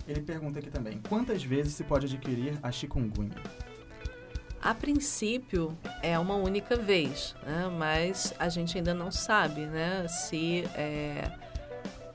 [0.06, 3.36] Ele pergunta aqui também, quantas vezes se pode adquirir a chikungunya?
[4.61, 7.70] A princípio é uma única vez, né?
[7.78, 10.06] mas a gente ainda não sabe né?
[10.09, 11.30] se, é,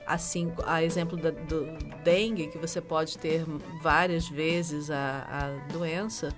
[0.05, 1.65] assim, a exemplo da, do
[2.03, 3.45] dengue, que você pode ter
[3.81, 6.33] várias vezes a, a doença,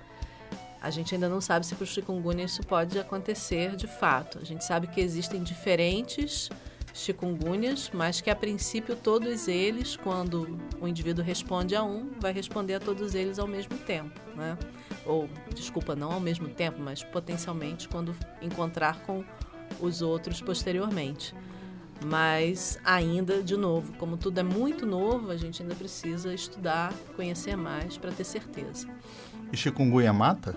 [0.79, 4.37] a gente ainda não sabe se para o chikungunya isso pode acontecer de fato.
[4.39, 6.49] A gente sabe que existem diferentes
[6.95, 12.75] chikungunhas, mas que a princípio todos eles, quando o indivíduo responde a um, vai responder
[12.75, 14.57] a todos eles ao mesmo tempo, né?
[15.05, 19.25] Ou, desculpa, não ao mesmo tempo, mas potencialmente quando encontrar com
[19.81, 21.35] os outros posteriormente.
[22.05, 27.57] Mas ainda, de novo, como tudo é muito novo, a gente ainda precisa estudar, conhecer
[27.57, 28.87] mais para ter certeza.
[29.51, 30.55] E chikungunya mata?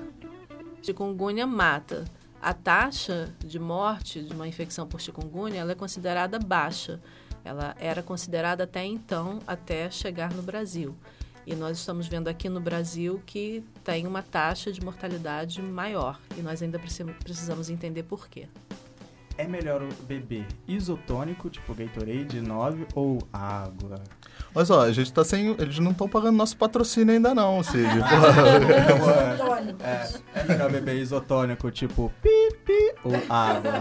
[0.83, 2.05] Chikungunya mata.
[2.41, 7.01] A taxa de morte de uma infecção por chikungunya ela é considerada baixa.
[7.45, 10.97] Ela era considerada até então, até chegar no Brasil.
[11.47, 16.21] E nós estamos vendo aqui no Brasil que tem uma taxa de mortalidade maior.
[16.37, 18.49] E nós ainda precisamos entender por quê.
[19.39, 24.03] é melhor beber isotônico, tipo Gatorade 9, ou água?
[24.55, 25.51] Mas só, a gente tá sem.
[25.59, 27.85] Eles não estão pagando nosso patrocínio ainda, não, Cid.
[29.81, 33.73] é, é melhor beber isotônico, tipo pipi ou água?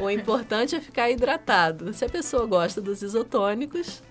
[0.00, 1.92] o importante é ficar hidratado.
[1.92, 4.02] Se a pessoa gosta dos isotônicos,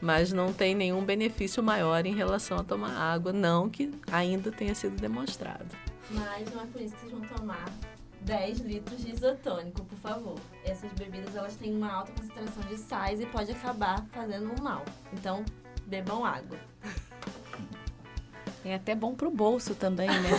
[0.00, 4.74] mas não tem nenhum benefício maior em relação a tomar água, não que ainda tenha
[4.74, 5.66] sido demonstrado.
[6.10, 7.64] Mas não é por isso que vocês vão tomar
[8.26, 10.34] 10 litros de isotônico, por favor.
[10.64, 14.84] Essas bebidas elas têm uma alta concentração de sais e pode acabar fazendo um mal.
[15.12, 15.44] Então,
[15.86, 16.58] bebam água.
[18.64, 20.30] É até bom pro bolso também, né?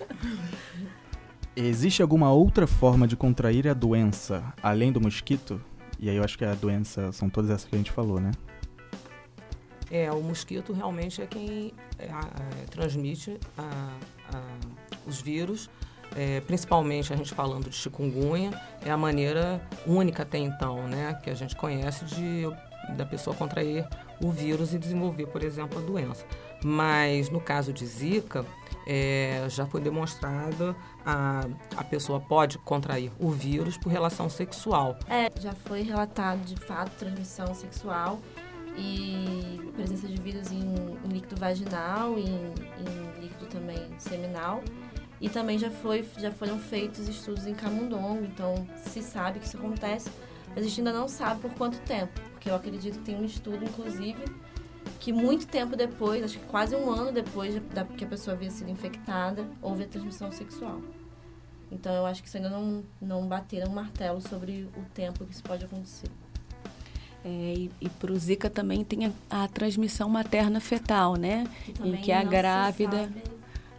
[1.54, 5.60] Existe alguma outra forma de contrair a doença além do mosquito?
[6.00, 8.30] E aí eu acho que a doença são todas essas que a gente falou, né?
[9.90, 13.98] É, o mosquito realmente é quem é, é, transmite a,
[14.34, 14.42] a,
[15.06, 15.68] os vírus
[16.16, 18.50] é, principalmente a gente falando de chikungunya,
[18.84, 22.46] é a maneira única até então, né, que a gente conhece de
[22.96, 23.86] da pessoa contrair
[24.20, 26.24] o vírus e desenvolver, por exemplo, a doença.
[26.64, 28.44] Mas no caso de Zika,
[28.86, 31.46] é, já foi demonstrado a,
[31.76, 34.96] a pessoa pode contrair o vírus por relação sexual.
[35.08, 38.20] É, já foi relatado de fato transmissão sexual
[38.76, 40.62] e presença de vírus em,
[41.04, 44.62] em líquido vaginal, em, em líquido também seminal.
[45.22, 49.56] E também já, foi, já foram feitos estudos em camundongo, então se sabe que isso
[49.56, 50.10] acontece,
[50.48, 53.24] mas a gente ainda não sabe por quanto tempo, porque eu acredito que tem um
[53.24, 54.24] estudo, inclusive,
[54.98, 58.50] que muito tempo depois, acho que quase um ano depois da que a pessoa havia
[58.50, 60.82] sido infectada, houve a transmissão sexual.
[61.70, 65.32] Então eu acho que isso ainda não, não bateram um martelo sobre o tempo que
[65.32, 66.10] isso pode acontecer.
[67.24, 71.46] É, e, e para o Zika também tem a, a transmissão materna fetal, né?
[71.64, 73.08] Que em que a grávida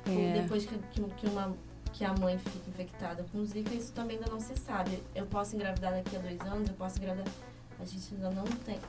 [0.05, 0.41] é.
[0.41, 1.55] Depois que, que, uma,
[1.91, 5.01] que a mãe fica infectada com Zika, isso também ainda não se sabe.
[5.15, 7.31] Eu posso engravidar daqui a dois anos, eu posso engravidar.
[7.79, 8.79] A gente ainda não tem.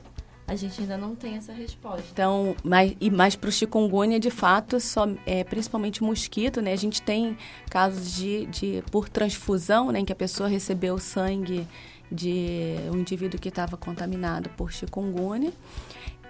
[0.47, 2.05] A gente ainda não tem essa resposta.
[2.11, 6.71] Então, mas, e mais para o chikungunya, de fato, só, é, principalmente mosquito, né?
[6.71, 7.35] A gente tem
[7.67, 9.99] casos de, de por transfusão, né?
[9.99, 11.67] Em que a pessoa recebeu sangue
[12.11, 15.51] de um indivíduo que estava contaminado por chikungunya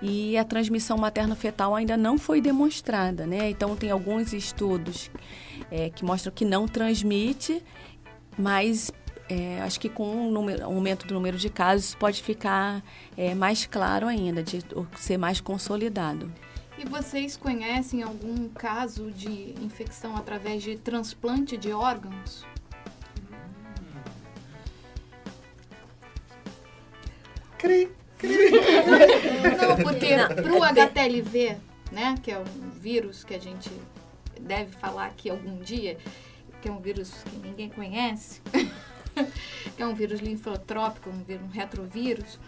[0.01, 3.49] e a transmissão materno-fetal ainda não foi demonstrada, né?
[3.49, 5.09] Então tem alguns estudos
[5.71, 7.61] é, que mostram que não transmite,
[8.37, 8.91] mas
[9.29, 12.83] é, acho que com o número, aumento do número de casos pode ficar
[13.17, 14.59] é, mais claro ainda, de
[14.97, 16.31] ser mais consolidado.
[16.77, 22.45] E vocês conhecem algum caso de infecção através de transplante de órgãos?
[27.57, 27.89] Cri.
[28.23, 31.57] Não, porque para o HTLV,
[31.91, 33.69] né, que é um vírus que a gente
[34.39, 35.97] deve falar aqui algum dia,
[36.61, 38.41] que é um vírus que ninguém conhece,
[39.75, 42.39] que é um vírus linfotrópico, um, vírus, um retrovírus,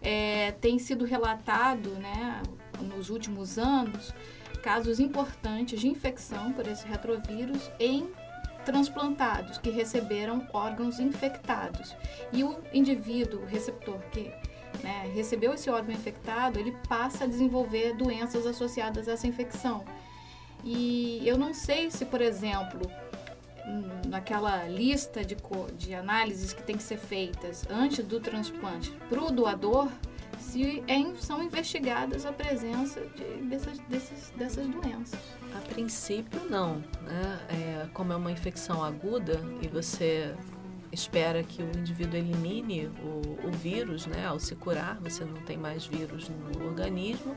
[0.00, 2.42] é, tem sido relatado né,
[2.80, 4.14] nos últimos anos
[4.62, 8.08] casos importantes de infecção por esse retrovírus em
[8.64, 11.94] transplantados que receberam órgãos infectados.
[12.32, 14.32] E o indivíduo o receptor que
[14.82, 19.84] né, recebeu esse órgão infectado, ele passa a desenvolver doenças associadas a essa infecção.
[20.64, 22.90] E eu não sei se, por exemplo,
[24.08, 25.36] naquela lista de,
[25.76, 29.88] de análises que tem que ser feitas antes do transplante para o doador,
[30.38, 35.18] se é, são investigadas a presença de, dessas, desses, dessas doenças.
[35.54, 36.76] A princípio, não.
[37.02, 37.40] Né?
[37.48, 40.34] É, como é uma infecção aguda e você
[40.94, 44.26] espera que o indivíduo elimine o, o vírus, né?
[44.26, 47.36] Ao se curar, você não tem mais vírus no organismo.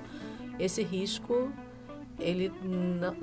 [0.59, 1.51] Esse risco,
[2.19, 3.15] ele não,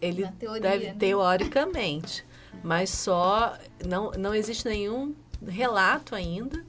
[0.00, 0.96] ele teoria, deve né?
[0.98, 2.24] teoricamente,
[2.62, 5.14] mas só não, não existe nenhum
[5.46, 6.64] relato ainda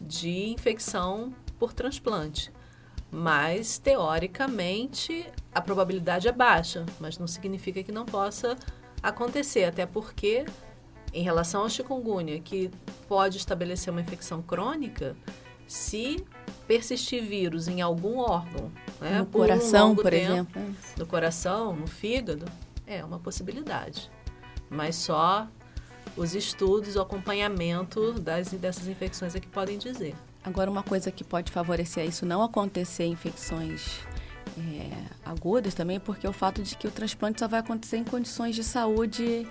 [0.00, 2.50] de infecção por transplante.
[3.10, 8.56] Mas teoricamente a probabilidade é baixa, mas não significa que não possa
[9.02, 10.46] acontecer, até porque
[11.12, 12.70] em relação ao chikungunya, que
[13.08, 15.16] pode estabelecer uma infecção crônica,
[15.66, 16.24] se
[16.66, 20.62] persistir vírus em algum órgão, né, no coração, um por tempo, exemplo,
[20.96, 22.46] no coração, no fígado,
[22.86, 24.10] é uma possibilidade.
[24.70, 25.46] Mas só
[26.16, 30.14] os estudos, o acompanhamento das, dessas infecções é que podem dizer.
[30.44, 34.00] Agora, uma coisa que pode favorecer isso não acontecer infecções
[34.58, 34.90] é,
[35.24, 38.54] agudas também, porque é o fato de que o transplante só vai acontecer em condições
[38.54, 39.46] de saúde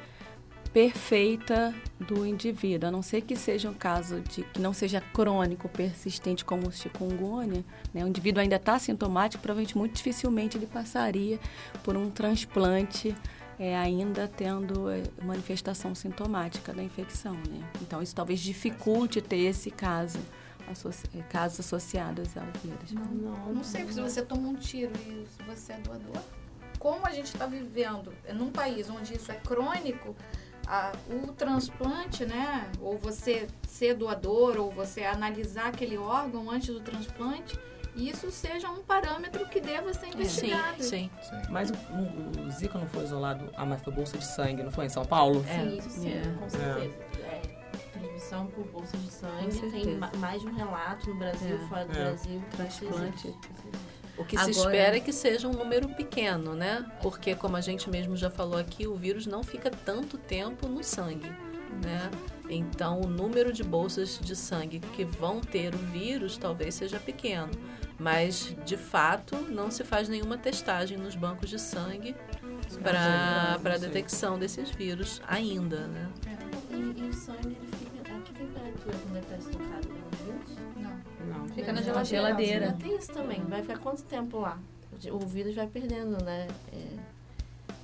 [0.74, 5.68] perfeita do indivíduo, a não ser que seja um caso de que não seja crônico,
[5.68, 7.64] persistente como o chikungunya,
[7.94, 8.04] né?
[8.04, 11.40] O indivíduo ainda está sintomático, provavelmente muito dificilmente ele passaria
[11.84, 13.16] por um transplante
[13.60, 17.64] é, ainda tendo é, manifestação sintomática da infecção, né?
[17.82, 20.20] Então isso talvez dificulte ter esse caso,
[21.14, 22.92] é, casos associados ao vírus.
[22.94, 26.22] Não, não, não sei se você toma um tiro e se você é doador.
[26.80, 30.16] Como a gente está vivendo num país onde isso é crônico,
[30.72, 32.72] a, o transplante, né?
[32.80, 37.60] Ou você ser doador, ou você analisar aquele órgão antes do transplante,
[37.94, 40.82] isso seja um parâmetro que deva ser investigado.
[40.82, 41.42] Sim, sim.
[41.50, 44.72] Mas o, o, o, Zika não foi isolado, ah, mas foi bolsa de sangue, não
[44.72, 45.44] foi em São Paulo?
[45.46, 46.22] É, sim, isso sim, é.
[46.40, 46.96] com certeza.
[47.22, 47.42] É.
[47.92, 49.72] Transmissão por bolsa de sangue.
[49.72, 51.68] Tem mais de um relato no Brasil, é.
[51.68, 52.04] fora do é.
[52.06, 52.42] Brasil.
[52.52, 53.36] Transplante.
[54.22, 56.86] O que Agora, se espera é que seja um número pequeno, né?
[57.02, 60.84] Porque, como a gente mesmo já falou aqui, o vírus não fica tanto tempo no
[60.84, 61.30] sangue,
[61.84, 62.12] né?
[62.48, 67.50] Então, o número de bolsas de sangue que vão ter o vírus talvez seja pequeno,
[67.98, 72.16] mas de fato não se faz nenhuma testagem nos bancos de sangue
[72.84, 76.10] para a detecção desses vírus ainda, né?
[76.70, 79.22] E, e o sangue ele fica a que temperatura quando?
[79.58, 79.92] Não.
[79.96, 80.01] Não.
[81.54, 82.28] Fica na geladeira.
[82.28, 82.78] geladeira.
[82.80, 83.42] Tem isso também.
[83.42, 84.58] Vai ficar quanto tempo lá?
[85.12, 86.48] O vírus vai perdendo, né?
[86.72, 86.88] É,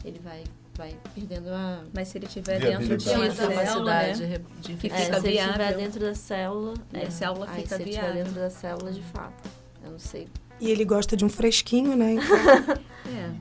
[0.05, 0.43] ele vai
[0.78, 1.84] vai perdendo a.
[1.93, 4.13] Mas se ele estiver dentro de uma célula, né?
[4.13, 7.89] de, de é, se ele estiver dentro da célula, é, a célula fica aí, se
[7.89, 8.13] viável.
[8.13, 9.49] dentro da célula, de fato.
[9.84, 10.28] Eu não sei.
[10.59, 12.13] E ele gosta de um fresquinho, né?
[12.13, 12.76] Então...
[13.11, 13.32] é.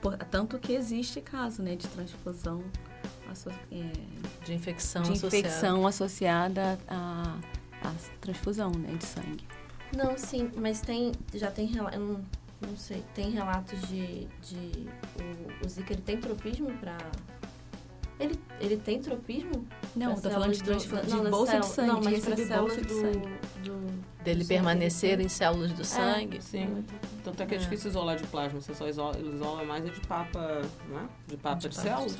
[0.00, 2.62] Por, tanto que existe caso, né, de transfusão
[3.70, 3.90] é,
[4.44, 7.36] de infecção de infecção associada à,
[7.82, 9.46] à transfusão, né, de sangue.
[9.96, 12.20] Não, sim, mas tem já tem eu
[12.60, 14.88] não sei, tem relatos de, de
[15.20, 16.96] o, o Zika ele tem tropismo para
[18.18, 19.66] ele, ele tem tropismo?
[19.94, 22.92] Não, tô falando de, do, de não, bolsa de sangue, não, mas para bolsa de
[22.92, 23.28] sangue.
[23.62, 25.24] Do, dele do permanecer sangue.
[25.24, 26.38] em células do sangue.
[26.38, 26.84] É, sim.
[27.22, 30.00] Tanto é que é, é difícil isolar de plasma, você só isola, isola mais de
[30.06, 31.08] papa, né?
[31.26, 32.16] De papa de, de, de células.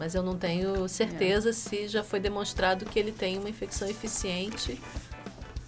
[0.00, 1.52] Mas eu não tenho certeza é.
[1.52, 4.80] se já foi demonstrado que ele tem uma infecção eficiente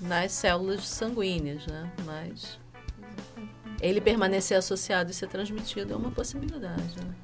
[0.01, 1.93] nas células sanguíneas, né?
[2.07, 2.59] Mas
[3.83, 7.15] ele permanecer associado e ser transmitido é uma possibilidade, né?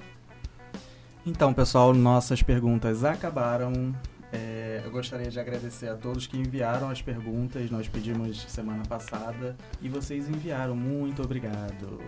[1.24, 3.94] Então, pessoal, nossas perguntas acabaram.
[4.30, 7.70] É, eu gostaria de agradecer a todos que enviaram as perguntas.
[7.70, 10.76] Nós pedimos semana passada e vocês enviaram.
[10.76, 12.00] Muito obrigado.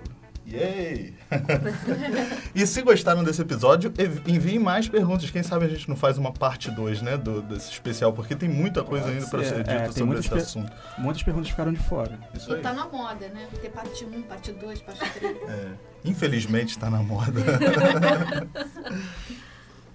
[0.51, 1.15] Yay!
[2.55, 3.93] e se gostaram desse episódio,
[4.27, 5.31] enviem mais perguntas.
[5.31, 8.49] Quem sabe a gente não faz uma parte 2, né, do, desse especial, porque tem
[8.49, 10.73] muita coisa Pode ainda para ser dita é, sobre esse assunto.
[10.99, 12.19] Muitas perguntas ficaram de fora.
[12.35, 12.61] Isso e aí.
[12.61, 13.49] tá na moda, né?
[13.61, 15.37] Ter parte 1, parte 2, parte 3.
[15.49, 15.69] É.
[16.05, 17.41] Infelizmente está na moda.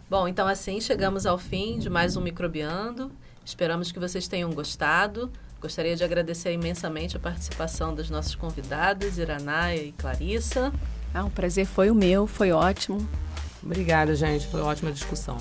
[0.09, 3.11] Bom, então assim chegamos ao fim de mais um Microbiando.
[3.43, 5.31] Esperamos que vocês tenham gostado.
[5.61, 10.71] Gostaria de agradecer imensamente a participação das nossas convidadas, Iranaia e Clarissa.
[11.13, 13.07] Ah, o prazer foi o meu, foi ótimo.
[13.63, 15.37] Obrigada, gente, foi ótima discussão.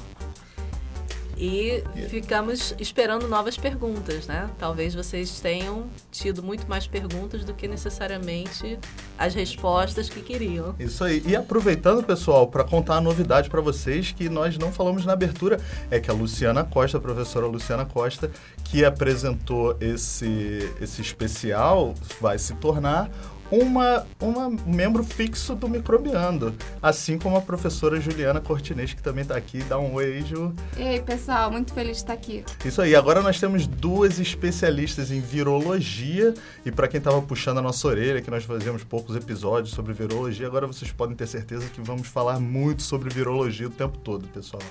[1.36, 4.48] E ficamos esperando novas perguntas, né?
[4.58, 8.78] Talvez vocês tenham tido muito mais perguntas do que necessariamente
[9.18, 10.74] as respostas que queriam.
[10.78, 11.22] Isso aí.
[11.26, 15.60] E aproveitando, pessoal, para contar a novidade para vocês que nós não falamos na abertura,
[15.90, 18.30] é que a Luciana Costa, a professora Luciana Costa,
[18.64, 23.10] que apresentou esse, esse especial, vai se tornar
[23.62, 29.36] uma, uma membro fixo do Microbiando, assim como a professora Juliana Cortinês, que também está
[29.36, 29.58] aqui.
[29.64, 30.52] Dá um oi aí, Ju.
[30.76, 32.44] Ei, pessoal, muito feliz de estar aqui.
[32.64, 36.34] Isso aí, agora nós temos duas especialistas em virologia,
[36.64, 40.46] e para quem estava puxando a nossa orelha, que nós fazíamos poucos episódios sobre virologia,
[40.46, 44.62] agora vocês podem ter certeza que vamos falar muito sobre virologia o tempo todo, pessoal.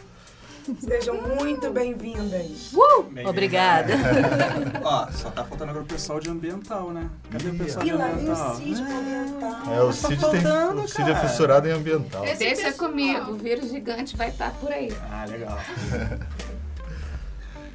[0.80, 2.72] Sejam muito bem-vindas.
[2.74, 3.03] Uh!
[3.03, 3.95] Bem Obrigada.
[4.82, 7.09] Ó, só tá faltando agora o pessoal de ambiental, né?
[7.30, 8.22] Cadê o pessoal e de ambiental?
[8.22, 9.74] E lá vem o Cid ambiental.
[9.74, 10.41] É, o Cid, tá tem,
[10.80, 12.24] o Cid é fissurado em ambiental.
[12.24, 12.89] Esse Deixa pessoal...
[12.89, 14.89] comigo, o vírus gigante vai estar tá por aí.
[15.11, 15.59] Ah, legal.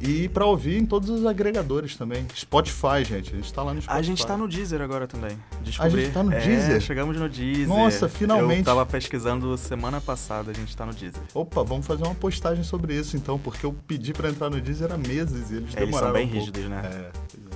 [0.00, 2.24] E para ouvir em todos os agregadores também.
[2.34, 3.32] Spotify, gente.
[3.32, 3.98] A gente tá lá no Spotify.
[3.98, 5.36] A gente tá no Deezer agora também.
[5.62, 6.02] Descobri.
[6.02, 6.80] A gente tá no é, Deezer?
[6.80, 7.66] Chegamos no Deezer.
[7.66, 8.60] Nossa, finalmente.
[8.60, 11.22] Eu tava pesquisando semana passada, a gente tá no Deezer.
[11.34, 14.92] Opa, vamos fazer uma postagem sobre isso então, porque eu pedi para entrar no Deezer
[14.92, 16.82] há meses e eles é, demoraram Eles são bem um rígidos, né?
[16.84, 17.47] É,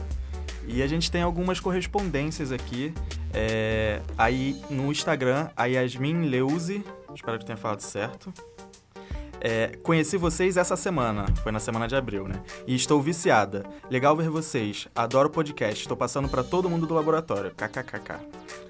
[0.66, 2.94] E a gente tem algumas correspondências aqui.
[3.34, 6.84] É, aí no Instagram, a Yasmin Leuze,
[7.14, 8.32] espero que tenha falado certo.
[9.44, 12.40] É, conheci vocês essa semana, foi na semana de abril, né?
[12.64, 13.64] E estou viciada.
[13.90, 14.86] Legal ver vocês.
[14.94, 15.80] Adoro o podcast.
[15.80, 17.50] Estou passando para todo mundo do laboratório.
[17.50, 18.20] KKKK.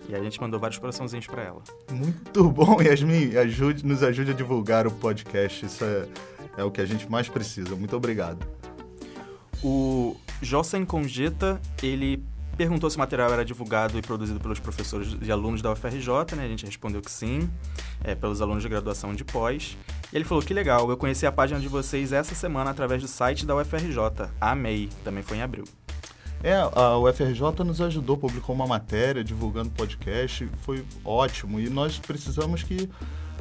[0.08, 1.62] E a gente mandou vários coraçãozinhos para ela.
[1.90, 3.36] Muito bom, Yasmin.
[3.36, 5.66] Ajude, nos ajude a divulgar o podcast.
[5.66, 6.08] Isso é,
[6.56, 7.76] é o que a gente mais precisa.
[7.76, 8.46] Muito obrigado.
[9.62, 12.22] O Jossen Congeta, ele
[12.56, 16.44] perguntou se o material era divulgado e produzido pelos professores e alunos da UFRJ, né?
[16.44, 17.48] A gente respondeu que sim,
[18.04, 19.76] é, pelos alunos de graduação de pós.
[20.12, 23.08] E ele falou que legal, eu conheci a página de vocês essa semana através do
[23.08, 24.28] site da UFRJ.
[24.40, 25.64] Amei, também foi em abril.
[26.42, 31.60] É, a UFRJ nos ajudou, publicou uma matéria divulgando podcast, foi ótimo.
[31.60, 32.90] E nós precisamos que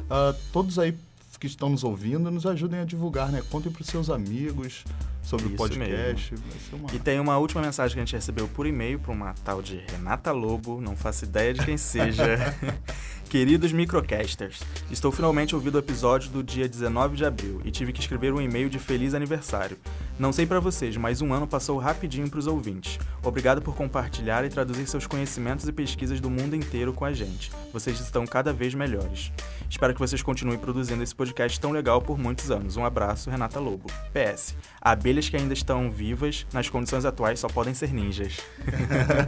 [0.02, 0.96] uh, todos aí
[1.40, 3.42] que estão nos ouvindo nos ajudem a divulgar, né?
[3.50, 4.84] Contem para os seus amigos
[5.22, 6.34] sobre Isso o podcast.
[6.72, 6.94] Uma...
[6.94, 9.78] E tem uma última mensagem que a gente recebeu por e-mail para uma tal de
[9.90, 12.38] Renata Lobo, não faço ideia de quem seja.
[13.32, 14.60] Queridos microcasters,
[14.90, 18.42] estou finalmente ouvindo o episódio do dia 19 de abril e tive que escrever um
[18.42, 19.78] e-mail de feliz aniversário.
[20.18, 22.98] Não sei para vocês, mas um ano passou rapidinho para os ouvintes.
[23.22, 27.50] Obrigado por compartilhar e traduzir seus conhecimentos e pesquisas do mundo inteiro com a gente.
[27.72, 29.32] Vocês estão cada vez melhores.
[29.68, 32.76] Espero que vocês continuem produzindo esse podcast tão legal por muitos anos.
[32.76, 33.90] Um abraço, Renata Lobo.
[34.12, 34.54] PS.
[34.78, 38.36] Abelhas que ainda estão vivas, nas condições atuais, só podem ser ninjas.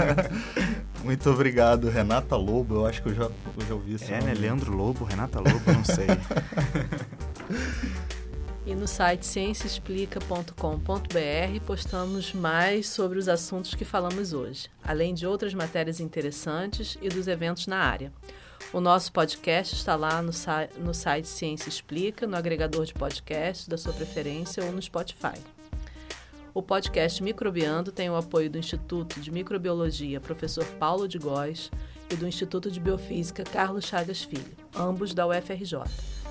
[1.02, 2.76] Muito obrigado, Renata Lobo.
[2.76, 4.12] Eu acho que eu já, eu já ouvi isso.
[4.12, 4.34] É, né?
[4.34, 6.06] Leandro Lobo, Renata Lobo, não sei.
[8.66, 15.52] E no site cienciaexplica.com.br postamos mais sobre os assuntos que falamos hoje, além de outras
[15.52, 18.10] matérias interessantes e dos eventos na área.
[18.72, 20.32] O nosso podcast está lá no,
[20.78, 25.38] no site Ciência Explica, no agregador de podcasts da sua preferência ou no Spotify.
[26.54, 31.70] O podcast Microbiando tem o apoio do Instituto de Microbiologia Professor Paulo de Góes
[32.16, 35.82] do Instituto de Biofísica Carlos Chagas Filho, ambos da UFRJ,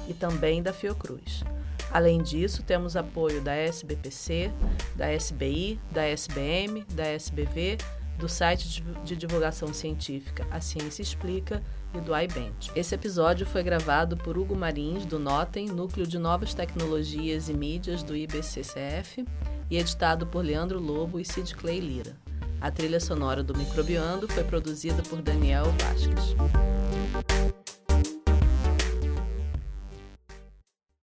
[0.08, 1.44] e também da Fiocruz.
[1.92, 4.52] Além disso, temos apoio da SBPC,
[4.96, 7.78] da SBI, da SBM, da SBV,
[8.18, 12.72] do site de divulgação científica A Ciência Explica e do iBand.
[12.76, 18.02] Esse episódio foi gravado por Hugo Marins, do Notem, Núcleo de Novas Tecnologias e Mídias
[18.04, 19.26] do IBCCF,
[19.70, 22.23] e editado por Leandro Lobo e Sid Clay Lira.
[22.64, 26.34] A trilha sonora do Microbiando foi produzida por Daniel Vasquez.